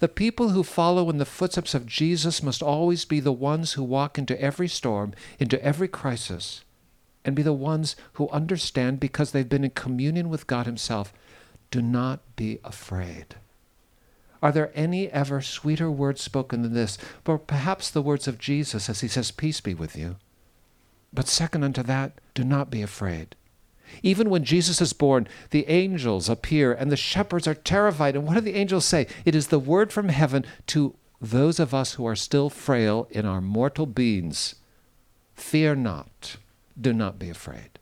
The 0.00 0.08
people 0.08 0.50
who 0.50 0.62
follow 0.62 1.10
in 1.10 1.18
the 1.18 1.26
footsteps 1.26 1.74
of 1.74 1.86
Jesus 1.86 2.42
must 2.42 2.62
always 2.62 3.04
be 3.04 3.20
the 3.20 3.32
ones 3.32 3.74
who 3.74 3.84
walk 3.84 4.18
into 4.18 4.40
every 4.40 4.66
storm, 4.66 5.12
into 5.38 5.62
every 5.62 5.88
crisis, 5.88 6.64
and 7.22 7.36
be 7.36 7.42
the 7.42 7.52
ones 7.52 7.96
who 8.14 8.28
understand 8.30 8.98
because 8.98 9.32
they've 9.32 9.48
been 9.48 9.64
in 9.64 9.70
communion 9.70 10.30
with 10.30 10.46
God 10.46 10.64
Himself. 10.64 11.12
Do 11.70 11.82
not 11.82 12.20
be 12.34 12.60
afraid. 12.64 13.36
Are 14.42 14.50
there 14.50 14.72
any 14.74 15.10
ever 15.10 15.42
sweeter 15.42 15.90
words 15.90 16.22
spoken 16.22 16.62
than 16.62 16.72
this? 16.72 16.96
But 17.22 17.46
perhaps 17.46 17.90
the 17.90 18.00
words 18.00 18.26
of 18.26 18.38
Jesus 18.38 18.88
as 18.88 19.02
He 19.02 19.08
says, 19.08 19.30
Peace 19.30 19.60
be 19.60 19.74
with 19.74 19.96
you. 19.96 20.16
But 21.12 21.28
second 21.28 21.62
unto 21.62 21.82
that, 21.82 22.12
do 22.32 22.42
not 22.42 22.70
be 22.70 22.80
afraid. 22.80 23.36
Even 24.02 24.30
when 24.30 24.44
Jesus 24.44 24.80
is 24.80 24.92
born, 24.92 25.28
the 25.50 25.68
angels 25.68 26.28
appear 26.28 26.72
and 26.72 26.90
the 26.90 26.96
shepherds 26.96 27.46
are 27.46 27.54
terrified. 27.54 28.14
And 28.14 28.26
what 28.26 28.34
do 28.34 28.40
the 28.40 28.56
angels 28.56 28.84
say? 28.84 29.06
It 29.24 29.34
is 29.34 29.48
the 29.48 29.58
word 29.58 29.92
from 29.92 30.08
heaven 30.08 30.44
to 30.68 30.94
those 31.20 31.60
of 31.60 31.74
us 31.74 31.94
who 31.94 32.06
are 32.06 32.16
still 32.16 32.50
frail 32.50 33.08
in 33.10 33.26
our 33.26 33.40
mortal 33.40 33.86
beings 33.86 34.54
Fear 35.34 35.76
not, 35.76 36.36
do 36.78 36.92
not 36.92 37.18
be 37.18 37.30
afraid. 37.30 37.78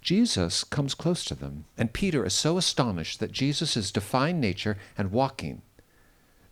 Jesus 0.00 0.64
comes 0.64 0.94
close 0.94 1.26
to 1.26 1.34
them, 1.34 1.66
and 1.76 1.92
Peter 1.92 2.24
is 2.24 2.32
so 2.32 2.56
astonished 2.56 3.20
that 3.20 3.32
Jesus 3.32 3.76
is 3.76 3.92
defying 3.92 4.40
nature 4.40 4.78
and 4.96 5.12
walking 5.12 5.60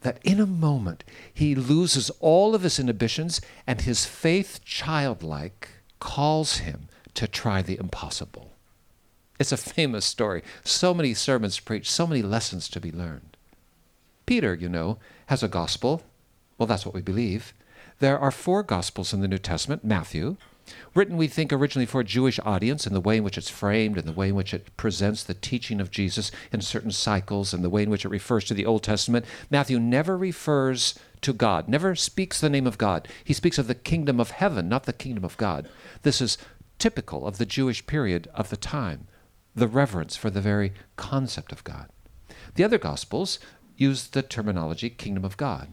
that 0.03 0.19
in 0.23 0.39
a 0.41 0.47
moment 0.47 1.05
he 1.33 1.55
loses 1.55 2.11
all 2.21 2.55
of 2.55 2.63
his 2.63 2.79
inhibitions 2.79 3.41
and 3.67 3.81
his 3.81 4.05
faith, 4.05 4.61
childlike, 4.65 5.69
calls 5.99 6.59
him 6.59 6.89
to 7.15 7.27
try 7.27 7.63
the 7.63 7.79
impossible. 7.79 8.53
It's 9.39 9.53
a 9.53 9.57
famous 9.57 10.05
story. 10.05 10.43
So 10.65 10.93
many 10.93 11.15
sermons 11.15 11.61
preached, 11.61 11.91
so 11.91 12.07
many 12.07 12.23
lessons 12.23 12.69
to 12.71 12.81
be 12.81 12.91
learned. 12.91 13.37
Peter, 14.27 14.55
you 14.55 14.69
know, 14.69 14.99
has 15.27 15.43
a 15.43 15.49
gospel. 15.49 16.03
Well, 16.59 16.67
that's 16.67 16.85
what 16.85 16.95
we 16.95 17.01
believe. 17.01 17.55
There 18.01 18.19
are 18.19 18.31
four 18.31 18.63
gospels 18.63 19.13
in 19.13 19.21
the 19.21 19.29
New 19.29 19.39
Testament 19.39 19.85
Matthew, 19.85 20.37
written, 20.95 21.17
we 21.17 21.29
think, 21.29 21.53
originally 21.53 21.87
for 21.87 22.01
a 22.01 22.05
Jewish 22.05 22.39
audience 22.45 22.87
in 22.87 22.93
the 22.93 23.01
way 23.01 23.17
in 23.17 23.25
which 23.25 23.39
it's 23.39 23.49
framed 23.49 23.97
and 23.97 24.07
the 24.07 24.13
way 24.13 24.29
in 24.29 24.35
which 24.35 24.53
it 24.53 24.77
presents 24.77 25.23
the 25.23 25.35
teaching 25.35 25.81
of 25.81 25.91
Jesus 25.91 26.31
in 26.53 26.61
certain 26.61 26.91
cycles 26.91 27.55
and 27.55 27.65
the 27.65 27.71
way 27.71 27.85
in 27.85 27.91
which 27.91 28.05
it 28.05 28.11
refers 28.11 28.45
to 28.45 28.55
the 28.55 28.67
Old 28.67 28.83
Testament. 28.83 29.25
Matthew 29.51 29.79
never 29.79 30.17
refers 30.17 30.99
to 31.23 31.33
God, 31.33 31.69
never 31.69 31.95
speaks 31.95 32.41
the 32.41 32.51
name 32.51 32.67
of 32.67 32.79
God. 32.79 33.09
He 33.25 33.33
speaks 33.33 33.59
of 33.59 33.67
the 33.67 33.75
kingdom 33.75 34.21
of 34.21 34.33
heaven, 34.33 34.69
not 34.69 34.85
the 34.85 34.93
kingdom 34.93 35.25
of 35.25 35.37
God. 35.37 35.69
This 36.03 36.21
is 36.21 36.39
typical 36.79 37.27
of 37.27 37.39
the 37.39 37.47
Jewish 37.47 37.87
period 37.87 38.29
of 38.35 38.51
the 38.51 38.57
time 38.57 39.07
the 39.59 39.69
reverence 39.69 40.17
for 40.17 40.31
the 40.31 40.41
very 40.41 40.73
concept 40.97 41.53
of 41.53 41.65
God. 41.65 41.89
The 42.55 42.65
other 42.65 42.79
Gospels 42.79 43.39
use 43.77 44.09
the 44.09 44.23
terminology 44.23 44.91
kingdom 44.91 45.25
of 45.25 45.37
God. 45.37 45.69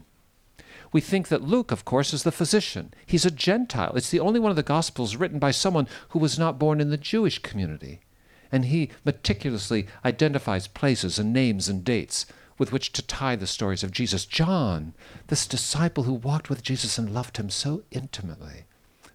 We 0.91 1.01
think 1.01 1.27
that 1.27 1.41
Luke, 1.41 1.71
of 1.71 1.83
course, 1.83 2.13
is 2.13 2.23
the 2.23 2.31
physician. 2.31 2.93
He's 3.05 3.25
a 3.25 3.31
Gentile. 3.31 3.93
It's 3.95 4.11
the 4.11 4.19
only 4.19 4.39
one 4.39 4.51
of 4.51 4.55
the 4.55 4.63
Gospels 4.63 5.15
written 5.15 5.39
by 5.39 5.51
someone 5.51 5.87
who 6.09 6.19
was 6.19 6.39
not 6.39 6.59
born 6.59 6.79
in 6.79 6.89
the 6.89 6.97
Jewish 6.97 7.39
community. 7.39 8.01
And 8.51 8.65
he 8.65 8.91
meticulously 9.03 9.87
identifies 10.05 10.67
places 10.67 11.19
and 11.19 11.33
names 11.33 11.67
and 11.67 11.83
dates 11.83 12.25
with 12.57 12.71
which 12.71 12.93
to 12.93 13.01
tie 13.01 13.35
the 13.35 13.47
stories 13.47 13.83
of 13.83 13.91
Jesus. 13.91 14.25
John, 14.25 14.93
this 15.27 15.47
disciple 15.47 16.03
who 16.03 16.13
walked 16.13 16.49
with 16.49 16.63
Jesus 16.63 16.97
and 16.97 17.13
loved 17.13 17.37
him 17.37 17.49
so 17.49 17.83
intimately, 17.91 18.65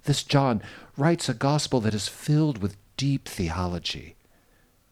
This 0.04 0.22
John 0.22 0.62
writes 0.96 1.28
a 1.28 1.34
gospel 1.34 1.80
that 1.80 1.94
is 1.94 2.08
filled 2.08 2.58
with 2.58 2.76
deep 2.96 3.28
theology. 3.28 4.16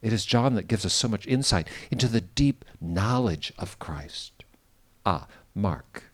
It 0.00 0.12
is 0.12 0.24
John 0.24 0.54
that 0.54 0.68
gives 0.68 0.86
us 0.86 0.94
so 0.94 1.08
much 1.08 1.26
insight 1.26 1.68
into 1.90 2.06
the 2.06 2.20
deep 2.20 2.64
knowledge 2.80 3.52
of 3.58 3.78
Christ. 3.78 4.44
Ah, 5.04 5.26
Mark. 5.54 6.04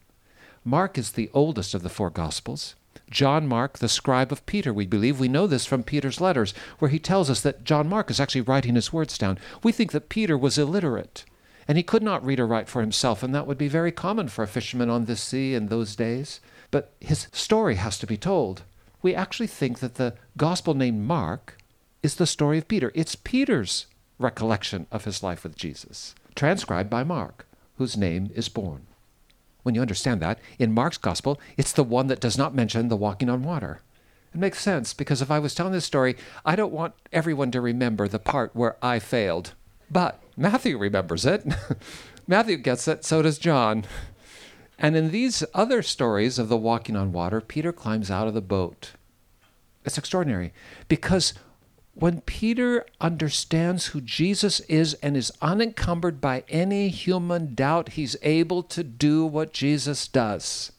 Mark 0.64 0.96
is 0.96 1.12
the 1.12 1.30
oldest 1.34 1.74
of 1.74 1.82
the 1.82 1.90
four 1.90 2.08
Gospels. 2.10 2.74
John 3.10 3.46
Mark, 3.46 3.78
the 3.78 3.88
scribe 3.88 4.32
of 4.32 4.46
Peter, 4.46 4.72
we 4.72 4.86
believe. 4.86 5.20
We 5.20 5.28
know 5.28 5.46
this 5.46 5.66
from 5.66 5.82
Peter's 5.82 6.20
letters, 6.20 6.54
where 6.78 6.90
he 6.90 6.98
tells 6.98 7.28
us 7.28 7.42
that 7.42 7.64
John 7.64 7.88
Mark 7.88 8.10
is 8.10 8.18
actually 8.18 8.40
writing 8.40 8.74
his 8.74 8.92
words 8.92 9.18
down. 9.18 9.38
We 9.62 9.72
think 9.72 9.92
that 9.92 10.08
Peter 10.08 10.38
was 10.38 10.56
illiterate, 10.56 11.24
and 11.68 11.76
he 11.76 11.84
could 11.84 12.02
not 12.02 12.24
read 12.24 12.40
or 12.40 12.46
write 12.46 12.68
for 12.68 12.80
himself, 12.80 13.22
and 13.22 13.34
that 13.34 13.46
would 13.46 13.58
be 13.58 13.68
very 13.68 13.92
common 13.92 14.28
for 14.28 14.42
a 14.42 14.48
fisherman 14.48 14.88
on 14.88 15.04
this 15.04 15.22
sea 15.22 15.54
in 15.54 15.66
those 15.66 15.94
days. 15.94 16.40
But 16.70 16.94
his 17.00 17.28
story 17.32 17.74
has 17.76 17.98
to 17.98 18.06
be 18.06 18.16
told. 18.16 18.62
We 19.02 19.14
actually 19.14 19.48
think 19.48 19.80
that 19.80 19.96
the 19.96 20.14
gospel 20.36 20.72
named 20.72 21.02
Mark 21.02 21.58
is 22.04 22.16
the 22.16 22.26
story 22.26 22.58
of 22.58 22.68
Peter. 22.68 22.92
It's 22.94 23.16
Peter's 23.16 23.86
recollection 24.18 24.86
of 24.92 25.06
his 25.06 25.22
life 25.22 25.42
with 25.42 25.56
Jesus, 25.56 26.14
transcribed 26.34 26.90
by 26.90 27.02
Mark, 27.02 27.46
whose 27.78 27.96
name 27.96 28.30
is 28.34 28.50
borne. 28.50 28.86
When 29.62 29.74
you 29.74 29.80
understand 29.80 30.20
that, 30.20 30.38
in 30.58 30.74
Mark's 30.74 30.98
gospel, 30.98 31.40
it's 31.56 31.72
the 31.72 31.82
one 31.82 32.08
that 32.08 32.20
does 32.20 32.36
not 32.36 32.54
mention 32.54 32.88
the 32.88 32.96
walking 32.96 33.30
on 33.30 33.42
water. 33.42 33.80
It 34.34 34.38
makes 34.38 34.60
sense 34.60 34.92
because 34.92 35.22
if 35.22 35.30
I 35.30 35.38
was 35.38 35.54
telling 35.54 35.72
this 35.72 35.86
story, 35.86 36.14
I 36.44 36.56
don't 36.56 36.74
want 36.74 36.92
everyone 37.10 37.50
to 37.52 37.62
remember 37.62 38.06
the 38.06 38.18
part 38.18 38.54
where 38.54 38.76
I 38.82 38.98
failed. 38.98 39.54
But 39.90 40.22
Matthew 40.36 40.76
remembers 40.76 41.24
it. 41.24 41.42
Matthew 42.26 42.58
gets 42.58 42.86
it, 42.86 43.06
so 43.06 43.22
does 43.22 43.38
John. 43.38 43.86
And 44.78 44.94
in 44.94 45.10
these 45.10 45.42
other 45.54 45.80
stories 45.80 46.38
of 46.38 46.50
the 46.50 46.56
walking 46.58 46.96
on 46.96 47.12
water, 47.12 47.40
Peter 47.40 47.72
climbs 47.72 48.10
out 48.10 48.28
of 48.28 48.34
the 48.34 48.42
boat. 48.42 48.90
It's 49.86 49.96
extraordinary 49.96 50.52
because 50.88 51.32
when 51.94 52.22
Peter 52.22 52.84
understands 53.00 53.86
who 53.86 54.00
Jesus 54.00 54.60
is 54.60 54.94
and 54.94 55.16
is 55.16 55.32
unencumbered 55.40 56.20
by 56.20 56.42
any 56.48 56.88
human 56.88 57.54
doubt, 57.54 57.90
he's 57.90 58.16
able 58.22 58.64
to 58.64 58.82
do 58.82 59.24
what 59.24 59.52
Jesus 59.52 60.08
does. 60.08 60.72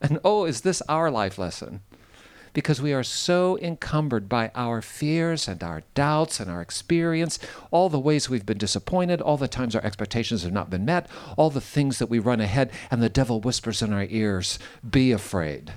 And 0.00 0.18
oh, 0.24 0.44
is 0.44 0.62
this 0.62 0.82
our 0.88 1.10
life 1.10 1.38
lesson? 1.38 1.82
Because 2.54 2.80
we 2.80 2.94
are 2.94 3.02
so 3.02 3.58
encumbered 3.58 4.28
by 4.28 4.50
our 4.54 4.80
fears 4.80 5.48
and 5.48 5.62
our 5.62 5.82
doubts 5.94 6.40
and 6.40 6.50
our 6.50 6.62
experience, 6.62 7.38
all 7.70 7.88
the 7.88 7.98
ways 7.98 8.30
we've 8.30 8.46
been 8.46 8.58
disappointed, 8.58 9.20
all 9.20 9.36
the 9.36 9.48
times 9.48 9.74
our 9.74 9.84
expectations 9.84 10.44
have 10.44 10.52
not 10.52 10.70
been 10.70 10.84
met, 10.84 11.08
all 11.36 11.50
the 11.50 11.60
things 11.60 11.98
that 11.98 12.08
we 12.08 12.18
run 12.18 12.40
ahead, 12.40 12.70
and 12.90 13.02
the 13.02 13.08
devil 13.08 13.40
whispers 13.40 13.82
in 13.82 13.92
our 13.92 14.06
ears, 14.08 14.58
Be 14.88 15.10
afraid. 15.10 15.74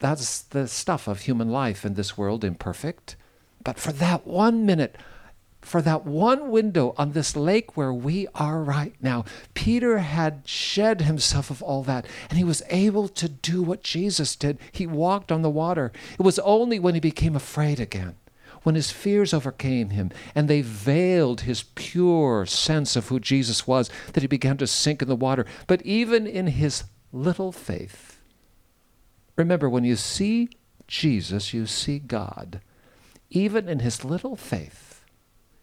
That's 0.00 0.40
the 0.40 0.66
stuff 0.66 1.06
of 1.06 1.20
human 1.20 1.50
life 1.50 1.84
in 1.84 1.94
this 1.94 2.18
world, 2.18 2.44
imperfect 2.44 3.16
but 3.64 3.78
for 3.78 3.92
that 3.92 4.26
one 4.26 4.64
minute, 4.66 4.96
for 5.64 5.80
that 5.80 6.04
one 6.04 6.50
window 6.50 6.94
on 6.98 7.12
this 7.12 7.34
lake 7.34 7.76
where 7.76 7.92
we 7.92 8.28
are 8.34 8.62
right 8.62 8.94
now, 9.00 9.24
Peter 9.54 9.98
had 9.98 10.42
shed 10.44 11.00
himself 11.00 11.50
of 11.50 11.62
all 11.62 11.82
that 11.82 12.06
and 12.28 12.36
he 12.36 12.44
was 12.44 12.62
able 12.68 13.08
to 13.08 13.28
do 13.28 13.62
what 13.62 13.82
Jesus 13.82 14.36
did. 14.36 14.58
He 14.70 14.86
walked 14.86 15.32
on 15.32 15.42
the 15.42 15.50
water. 15.50 15.90
It 16.18 16.22
was 16.22 16.38
only 16.40 16.78
when 16.78 16.94
he 16.94 17.00
became 17.00 17.34
afraid 17.34 17.80
again, 17.80 18.16
when 18.62 18.74
his 18.74 18.90
fears 18.90 19.32
overcame 19.32 19.90
him 19.90 20.10
and 20.34 20.48
they 20.48 20.60
veiled 20.60 21.42
his 21.42 21.62
pure 21.74 22.44
sense 22.44 22.94
of 22.94 23.08
who 23.08 23.18
Jesus 23.18 23.66
was, 23.66 23.88
that 24.12 24.20
he 24.20 24.26
began 24.26 24.58
to 24.58 24.66
sink 24.66 25.00
in 25.00 25.08
the 25.08 25.16
water. 25.16 25.46
But 25.66 25.80
even 25.82 26.26
in 26.26 26.48
his 26.48 26.84
little 27.10 27.52
faith, 27.52 28.20
remember, 29.34 29.70
when 29.70 29.84
you 29.84 29.96
see 29.96 30.50
Jesus, 30.86 31.54
you 31.54 31.64
see 31.64 31.98
God 31.98 32.60
even 33.30 33.68
in 33.68 33.80
his 33.80 34.04
little 34.04 34.36
faith, 34.36 35.04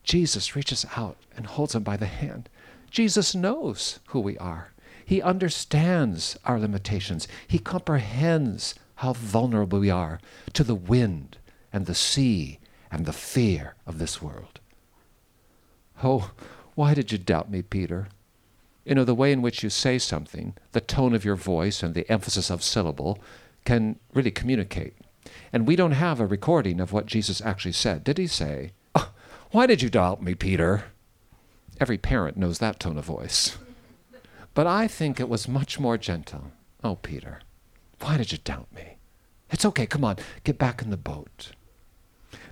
Jesus 0.04 0.56
reaches 0.56 0.86
out 0.96 1.18
and 1.36 1.46
holds 1.46 1.76
him 1.76 1.84
by 1.84 1.98
the 1.98 2.08
hand. 2.08 2.50
Jesus 2.90 3.34
knows 3.34 4.00
who 4.08 4.20
we 4.20 4.38
are. 4.38 4.74
He 5.06 5.22
understands 5.22 6.38
our 6.46 6.60
limitations. 6.60 7.28
He 7.48 7.60
comprehends 7.60 8.76
how 8.96 9.14
vulnerable 9.14 9.80
we 9.80 9.90
are 9.90 10.20
to 10.54 10.64
the 10.64 10.76
wind 10.76 11.38
and 11.74 11.86
the 11.86 11.96
sea 11.96 12.60
and 12.92 13.06
the 13.06 13.14
fear 13.14 13.76
of 13.86 13.98
this 13.98 14.22
world. 14.22 14.60
Oh, 16.04 16.32
why 16.76 16.94
did 16.94 17.12
you 17.12 17.18
doubt 17.18 17.50
me, 17.50 17.62
Peter? 17.62 18.10
You 18.86 18.96
know, 18.96 19.04
the 19.04 19.16
way 19.16 19.32
in 19.32 19.42
which 19.42 19.64
you 19.64 19.70
say 19.70 20.00
something, 20.00 20.56
the 20.72 20.82
tone 20.82 21.14
of 21.14 21.24
your 21.24 21.36
voice, 21.36 21.84
and 21.84 21.94
the 21.94 22.10
emphasis 22.12 22.50
of 22.50 22.64
syllable 22.64 23.20
can 23.66 24.00
really 24.14 24.32
communicate. 24.32 24.96
And 25.54 25.68
we 25.68 25.76
don't 25.76 25.92
have 25.92 26.20
a 26.20 26.26
recording 26.26 26.80
of 26.80 26.92
what 26.92 27.06
Jesus 27.06 27.42
actually 27.42 27.74
said. 27.74 28.04
Did 28.04 28.18
he 28.18 28.28
say, 28.28 28.72
oh, 28.96 29.12
Why 29.52 29.66
did 29.66 29.82
you 29.82 29.90
doubt 29.90 30.24
me, 30.24 30.36
Peter? 30.36 30.86
Every 31.80 31.98
parent 31.98 32.38
knows 32.38 32.60
that 32.60 32.80
tone 32.80 32.98
of 32.98 33.06
voice. 33.06 33.58
But 34.54 34.68
I 34.68 34.88
think 34.88 35.20
it 35.20 35.30
was 35.30 35.48
much 35.48 35.80
more 35.80 35.98
gentle. 35.98 36.52
Oh, 36.84 36.96
Peter, 36.96 37.40
why 38.00 38.18
did 38.18 38.32
you 38.32 38.38
doubt 38.38 38.68
me? 38.74 38.98
It's 39.50 39.66
okay, 39.66 39.86
come 39.86 40.04
on, 40.04 40.18
get 40.44 40.58
back 40.58 40.82
in 40.82 40.90
the 40.90 40.98
boat. 40.98 41.52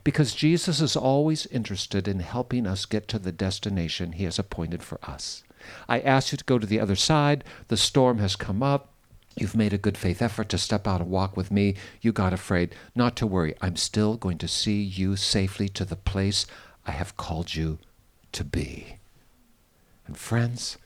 Because 0.03 0.34
Jesus 0.34 0.82
is 0.82 0.95
always 0.95 1.45
interested 1.47 2.08
in 2.08 2.19
helping 2.19 2.65
us 2.65 2.86
get 2.86 3.08
to 3.10 3.19
the 3.19 3.32
destination 3.32 4.13
he 4.13 4.23
has 4.23 4.39
appointed 4.39 4.84
for 4.84 4.99
us. 5.03 5.43
I 5.88 5.99
asked 5.99 6.32
you 6.32 6.38
to 6.38 6.43
go 6.43 6.58
to 6.58 6.67
the 6.67 6.79
other 6.79 6.95
side. 6.95 7.43
The 7.67 7.77
storm 7.77 8.19
has 8.19 8.36
come 8.36 8.63
up. 8.63 8.93
You've 9.39 9.56
made 9.56 9.71
a 9.71 9.78
good 9.78 9.97
faith 9.97 10.21
effort 10.21 10.49
to 10.49 10.58
step 10.58 10.86
out 10.86 10.99
and 10.99 11.10
walk 11.10 11.38
with 11.38 11.49
me. 11.49 11.75
You 12.02 12.12
got 12.12 12.34
afraid. 12.34 12.75
Not 12.93 13.15
to 13.17 13.28
worry. 13.28 13.56
I'm 13.62 13.78
still 13.78 14.17
going 14.17 14.38
to 14.39 14.47
see 14.49 14.82
you 14.82 15.15
safely 15.15 15.69
to 15.69 15.86
the 15.86 15.95
place 15.95 16.45
I 16.86 16.91
have 16.91 17.15
called 17.15 17.56
you 17.56 17.80
to 18.34 18.43
be. 18.43 18.97
And 20.06 20.17
friends, 20.17 20.78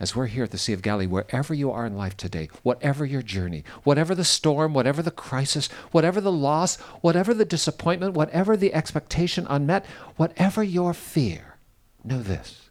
as 0.00 0.16
we're 0.16 0.26
here 0.26 0.44
at 0.44 0.50
the 0.50 0.58
Sea 0.58 0.72
of 0.72 0.82
Galilee, 0.82 1.06
wherever 1.06 1.54
you 1.54 1.70
are 1.70 1.86
in 1.86 1.96
life 1.96 2.16
today, 2.16 2.48
whatever 2.64 3.04
your 3.04 3.22
journey, 3.22 3.62
whatever 3.84 4.14
the 4.14 4.24
storm, 4.24 4.74
whatever 4.74 5.02
the 5.02 5.10
crisis, 5.10 5.68
whatever 5.92 6.20
the 6.20 6.32
loss, 6.32 6.78
whatever 7.02 7.32
the 7.32 7.44
disappointment, 7.44 8.14
whatever 8.14 8.56
the 8.56 8.74
expectation 8.74 9.46
unmet, 9.48 9.86
whatever 10.16 10.64
your 10.64 10.94
fear, 10.94 11.58
know 12.02 12.22
this 12.22 12.70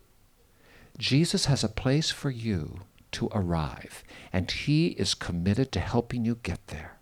Jesus 0.97 1.45
has 1.45 1.63
a 1.63 1.69
place 1.69 2.09
for 2.09 2.29
you 2.29 2.81
to 3.13 3.29
arrive, 3.31 4.03
and 4.31 4.49
He 4.49 4.87
is 4.89 5.13
committed 5.13 5.71
to 5.71 5.79
helping 5.79 6.25
you 6.25 6.39
get 6.43 6.67
there. 6.67 6.97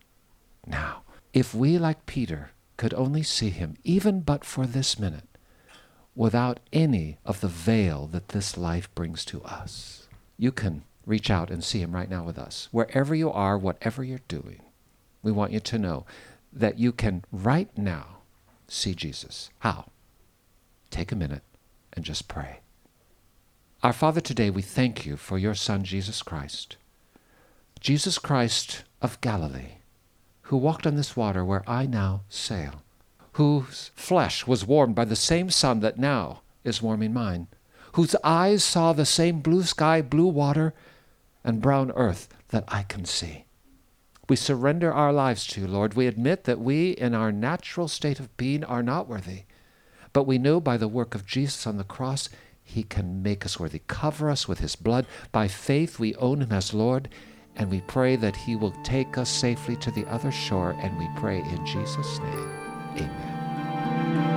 Now, 0.65 1.03
if 1.33 1.53
we, 1.53 1.77
like 1.77 2.05
Peter, 2.05 2.51
could 2.77 2.93
only 2.93 3.23
see 3.23 3.49
Him, 3.49 3.77
even 3.83 4.21
but 4.21 4.45
for 4.45 4.65
this 4.65 4.99
minute, 4.99 5.27
without 6.15 6.59
any 6.73 7.17
of 7.25 7.41
the 7.41 7.47
veil 7.47 8.07
that 8.07 8.29
this 8.29 8.57
life 8.57 8.93
brings 8.95 9.23
to 9.25 9.41
us, 9.43 10.07
you 10.37 10.51
can 10.51 10.83
reach 11.05 11.29
out 11.29 11.49
and 11.49 11.63
see 11.63 11.79
Him 11.79 11.93
right 11.93 12.09
now 12.09 12.23
with 12.23 12.37
us. 12.37 12.67
Wherever 12.71 13.15
you 13.15 13.31
are, 13.31 13.57
whatever 13.57 14.03
you're 14.03 14.19
doing, 14.27 14.61
we 15.23 15.31
want 15.31 15.51
you 15.51 15.59
to 15.59 15.77
know 15.77 16.05
that 16.51 16.79
you 16.79 16.91
can 16.91 17.23
right 17.31 17.69
now 17.77 18.17
see 18.67 18.93
Jesus. 18.93 19.49
How? 19.59 19.91
Take 20.89 21.11
a 21.11 21.15
minute 21.15 21.43
and 21.93 22.03
just 22.05 22.27
pray. 22.27 22.59
Our 23.83 23.93
Father, 23.93 24.21
today 24.21 24.49
we 24.49 24.63
thank 24.63 25.05
you 25.05 25.17
for 25.17 25.37
your 25.37 25.53
Son, 25.53 25.83
Jesus 25.83 26.23
Christ. 26.23 26.77
Jesus 27.79 28.17
Christ 28.17 28.83
of 29.03 29.21
Galilee, 29.21 29.77
who 30.43 30.57
walked 30.57 30.87
on 30.87 30.95
this 30.95 31.15
water 31.15 31.45
where 31.45 31.63
I 31.69 31.85
now 31.85 32.23
sail, 32.27 32.81
whose 33.33 33.91
flesh 33.93 34.47
was 34.47 34.65
warmed 34.65 34.95
by 34.95 35.05
the 35.05 35.15
same 35.15 35.51
sun 35.51 35.81
that 35.81 35.99
now 35.99 36.41
is 36.63 36.81
warming 36.81 37.13
mine, 37.13 37.49
whose 37.93 38.15
eyes 38.23 38.63
saw 38.63 38.93
the 38.93 39.05
same 39.05 39.41
blue 39.41 39.61
sky, 39.61 40.01
blue 40.01 40.27
water, 40.27 40.73
and 41.43 41.61
brown 41.61 41.91
earth 41.91 42.29
that 42.47 42.63
I 42.67 42.81
can 42.81 43.05
see. 43.05 43.45
We 44.27 44.37
surrender 44.37 44.91
our 44.91 45.13
lives 45.13 45.45
to 45.47 45.61
you, 45.61 45.67
Lord. 45.67 45.93
We 45.93 46.07
admit 46.07 46.45
that 46.45 46.59
we, 46.59 46.91
in 46.91 47.13
our 47.13 47.31
natural 47.31 47.87
state 47.87 48.19
of 48.19 48.35
being, 48.37 48.63
are 48.63 48.83
not 48.83 49.07
worthy. 49.07 49.43
But 50.13 50.23
we 50.23 50.39
know 50.39 50.59
by 50.59 50.77
the 50.77 50.87
work 50.87 51.13
of 51.13 51.27
Jesus 51.27 51.67
on 51.67 51.77
the 51.77 51.83
cross, 51.83 52.27
he 52.67 52.83
can 52.83 53.23
make 53.23 53.45
us 53.45 53.57
worthy. 53.57 53.81
Cover 53.87 54.29
us 54.29 54.45
with 54.45 54.59
His 54.59 54.75
blood. 54.75 55.07
By 55.31 55.47
faith, 55.47 55.99
we 55.99 56.13
own 56.15 56.41
Him 56.41 56.51
as 56.51 56.73
Lord, 56.73 57.07
and 57.55 57.71
we 57.71 57.79
pray 57.79 58.17
that 58.17 58.35
He 58.35 58.57
will 58.57 58.75
take 58.83 59.17
us 59.17 59.29
safely 59.29 59.77
to 59.77 59.89
the 59.89 60.05
other 60.07 60.31
shore, 60.31 60.75
and 60.81 60.97
we 60.97 61.07
pray 61.15 61.37
in 61.39 61.65
Jesus' 61.65 62.19
name. 62.19 62.49
Amen. 62.97 64.36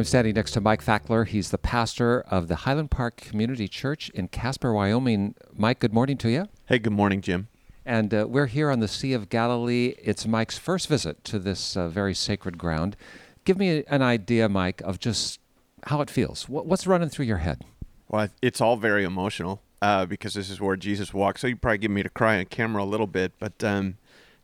I'm 0.00 0.04
standing 0.04 0.34
next 0.34 0.52
to 0.52 0.62
Mike 0.62 0.82
Fackler. 0.82 1.26
He's 1.26 1.50
the 1.50 1.58
pastor 1.58 2.22
of 2.22 2.48
the 2.48 2.56
Highland 2.56 2.90
Park 2.90 3.18
Community 3.18 3.68
Church 3.68 4.08
in 4.14 4.28
Casper, 4.28 4.72
Wyoming. 4.72 5.34
Mike, 5.54 5.78
good 5.78 5.92
morning 5.92 6.16
to 6.16 6.30
you. 6.30 6.48
Hey, 6.64 6.78
good 6.78 6.94
morning, 6.94 7.20
Jim. 7.20 7.48
And 7.84 8.14
uh, 8.14 8.26
we're 8.26 8.46
here 8.46 8.70
on 8.70 8.80
the 8.80 8.88
Sea 8.88 9.12
of 9.12 9.28
Galilee. 9.28 9.92
It's 10.02 10.26
Mike's 10.26 10.56
first 10.56 10.88
visit 10.88 11.22
to 11.24 11.38
this 11.38 11.76
uh, 11.76 11.90
very 11.90 12.14
sacred 12.14 12.56
ground. 12.56 12.96
Give 13.44 13.58
me 13.58 13.84
an 13.88 14.00
idea, 14.00 14.48
Mike, 14.48 14.80
of 14.86 15.00
just 15.00 15.38
how 15.84 16.00
it 16.00 16.08
feels. 16.08 16.48
What, 16.48 16.64
what's 16.64 16.86
running 16.86 17.10
through 17.10 17.26
your 17.26 17.36
head? 17.36 17.66
Well, 18.08 18.30
it's 18.40 18.62
all 18.62 18.78
very 18.78 19.04
emotional 19.04 19.60
uh, 19.82 20.06
because 20.06 20.32
this 20.32 20.48
is 20.48 20.62
where 20.62 20.76
Jesus 20.76 21.12
walked. 21.12 21.40
So 21.40 21.46
you 21.46 21.56
probably 21.56 21.76
get 21.76 21.90
me 21.90 22.02
to 22.02 22.08
cry 22.08 22.38
on 22.38 22.46
camera 22.46 22.84
a 22.84 22.86
little 22.86 23.06
bit, 23.06 23.32
but 23.38 23.62
um, 23.62 23.98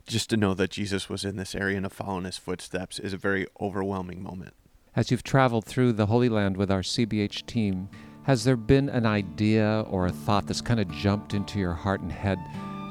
just 0.06 0.28
to 0.28 0.36
know 0.36 0.52
that 0.52 0.70
Jesus 0.70 1.08
was 1.08 1.24
in 1.24 1.36
this 1.36 1.54
area 1.54 1.78
and 1.78 1.84
to 1.84 1.88
follow 1.88 2.18
in 2.18 2.24
his 2.24 2.36
footsteps 2.36 2.98
is 2.98 3.14
a 3.14 3.16
very 3.16 3.46
overwhelming 3.58 4.22
moment. 4.22 4.52
As 4.96 5.10
you've 5.10 5.22
traveled 5.22 5.66
through 5.66 5.92
the 5.92 6.06
Holy 6.06 6.30
Land 6.30 6.56
with 6.56 6.70
our 6.70 6.80
CBH 6.80 7.44
team, 7.44 7.90
has 8.22 8.44
there 8.44 8.56
been 8.56 8.88
an 8.88 9.04
idea 9.04 9.84
or 9.90 10.06
a 10.06 10.10
thought 10.10 10.46
that's 10.46 10.62
kind 10.62 10.80
of 10.80 10.90
jumped 10.90 11.34
into 11.34 11.58
your 11.58 11.74
heart 11.74 12.00
and 12.00 12.10
head, 12.10 12.38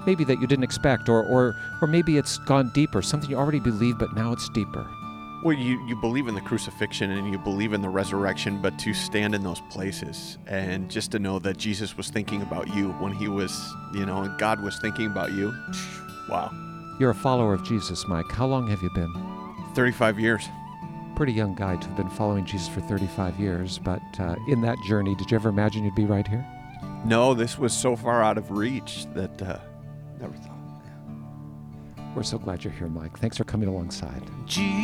maybe 0.05 0.23
that 0.23 0.39
you 0.39 0.45
didn't 0.45 0.63
expect, 0.63 1.09
or, 1.09 1.25
or, 1.25 1.55
or 1.81 1.87
maybe 1.87 2.19
it's 2.19 2.37
gone 2.37 2.71
deeper, 2.75 3.01
something 3.01 3.27
you 3.27 3.35
already 3.35 3.59
believe, 3.59 3.97
but 3.97 4.15
now 4.15 4.31
it's 4.31 4.47
deeper? 4.49 4.87
Well, 5.43 5.57
you, 5.57 5.83
you 5.87 5.95
believe 5.95 6.27
in 6.27 6.35
the 6.35 6.41
crucifixion 6.41 7.09
and 7.09 7.31
you 7.31 7.39
believe 7.39 7.73
in 7.73 7.81
the 7.81 7.89
resurrection, 7.89 8.61
but 8.61 8.77
to 8.79 8.93
stand 8.93 9.33
in 9.33 9.41
those 9.41 9.61
places 9.71 10.37
and 10.45 10.91
just 10.91 11.11
to 11.13 11.19
know 11.19 11.39
that 11.39 11.57
Jesus 11.57 11.97
was 11.97 12.11
thinking 12.11 12.43
about 12.43 12.67
you 12.67 12.89
when 12.93 13.13
he 13.13 13.27
was, 13.27 13.73
you 13.95 14.05
know, 14.05 14.21
and 14.21 14.37
God 14.37 14.61
was 14.61 14.77
thinking 14.79 15.07
about 15.07 15.33
you. 15.33 15.55
Wow. 16.29 16.51
You're 16.99 17.11
a 17.11 17.15
follower 17.15 17.55
of 17.55 17.63
Jesus, 17.63 18.07
Mike. 18.07 18.31
How 18.31 18.45
long 18.45 18.67
have 18.67 18.83
you 18.83 18.91
been? 18.91 19.11
35 19.73 20.19
years. 20.19 20.47
Pretty 21.15 21.31
young 21.31 21.55
guy 21.55 21.77
to 21.77 21.87
have 21.87 21.95
been 21.95 22.09
following 22.09 22.45
Jesus 22.45 22.67
for 22.67 22.81
35 22.81 23.39
years, 23.39 23.79
but 23.79 24.01
uh, 24.19 24.35
in 24.49 24.59
that 24.61 24.77
journey, 24.85 25.15
did 25.15 25.31
you 25.31 25.35
ever 25.35 25.47
imagine 25.47 25.85
you'd 25.85 25.95
be 25.95 26.05
right 26.05 26.27
here? 26.27 26.45
No, 27.05 27.33
this 27.33 27.57
was 27.57 27.71
so 27.73 27.95
far 27.95 28.21
out 28.21 28.37
of 28.37 28.51
reach 28.51 29.05
that 29.13 29.41
uh, 29.41 29.59
never 30.19 30.33
thought. 30.33 30.51
We're 32.15 32.23
so 32.23 32.37
glad 32.37 32.63
you're 32.63 32.73
here, 32.73 32.87
Mike. 32.87 33.17
Thanks 33.19 33.37
for 33.37 33.43
coming 33.45 33.67
alongside. 33.69 34.23
Jesus, 34.45 34.79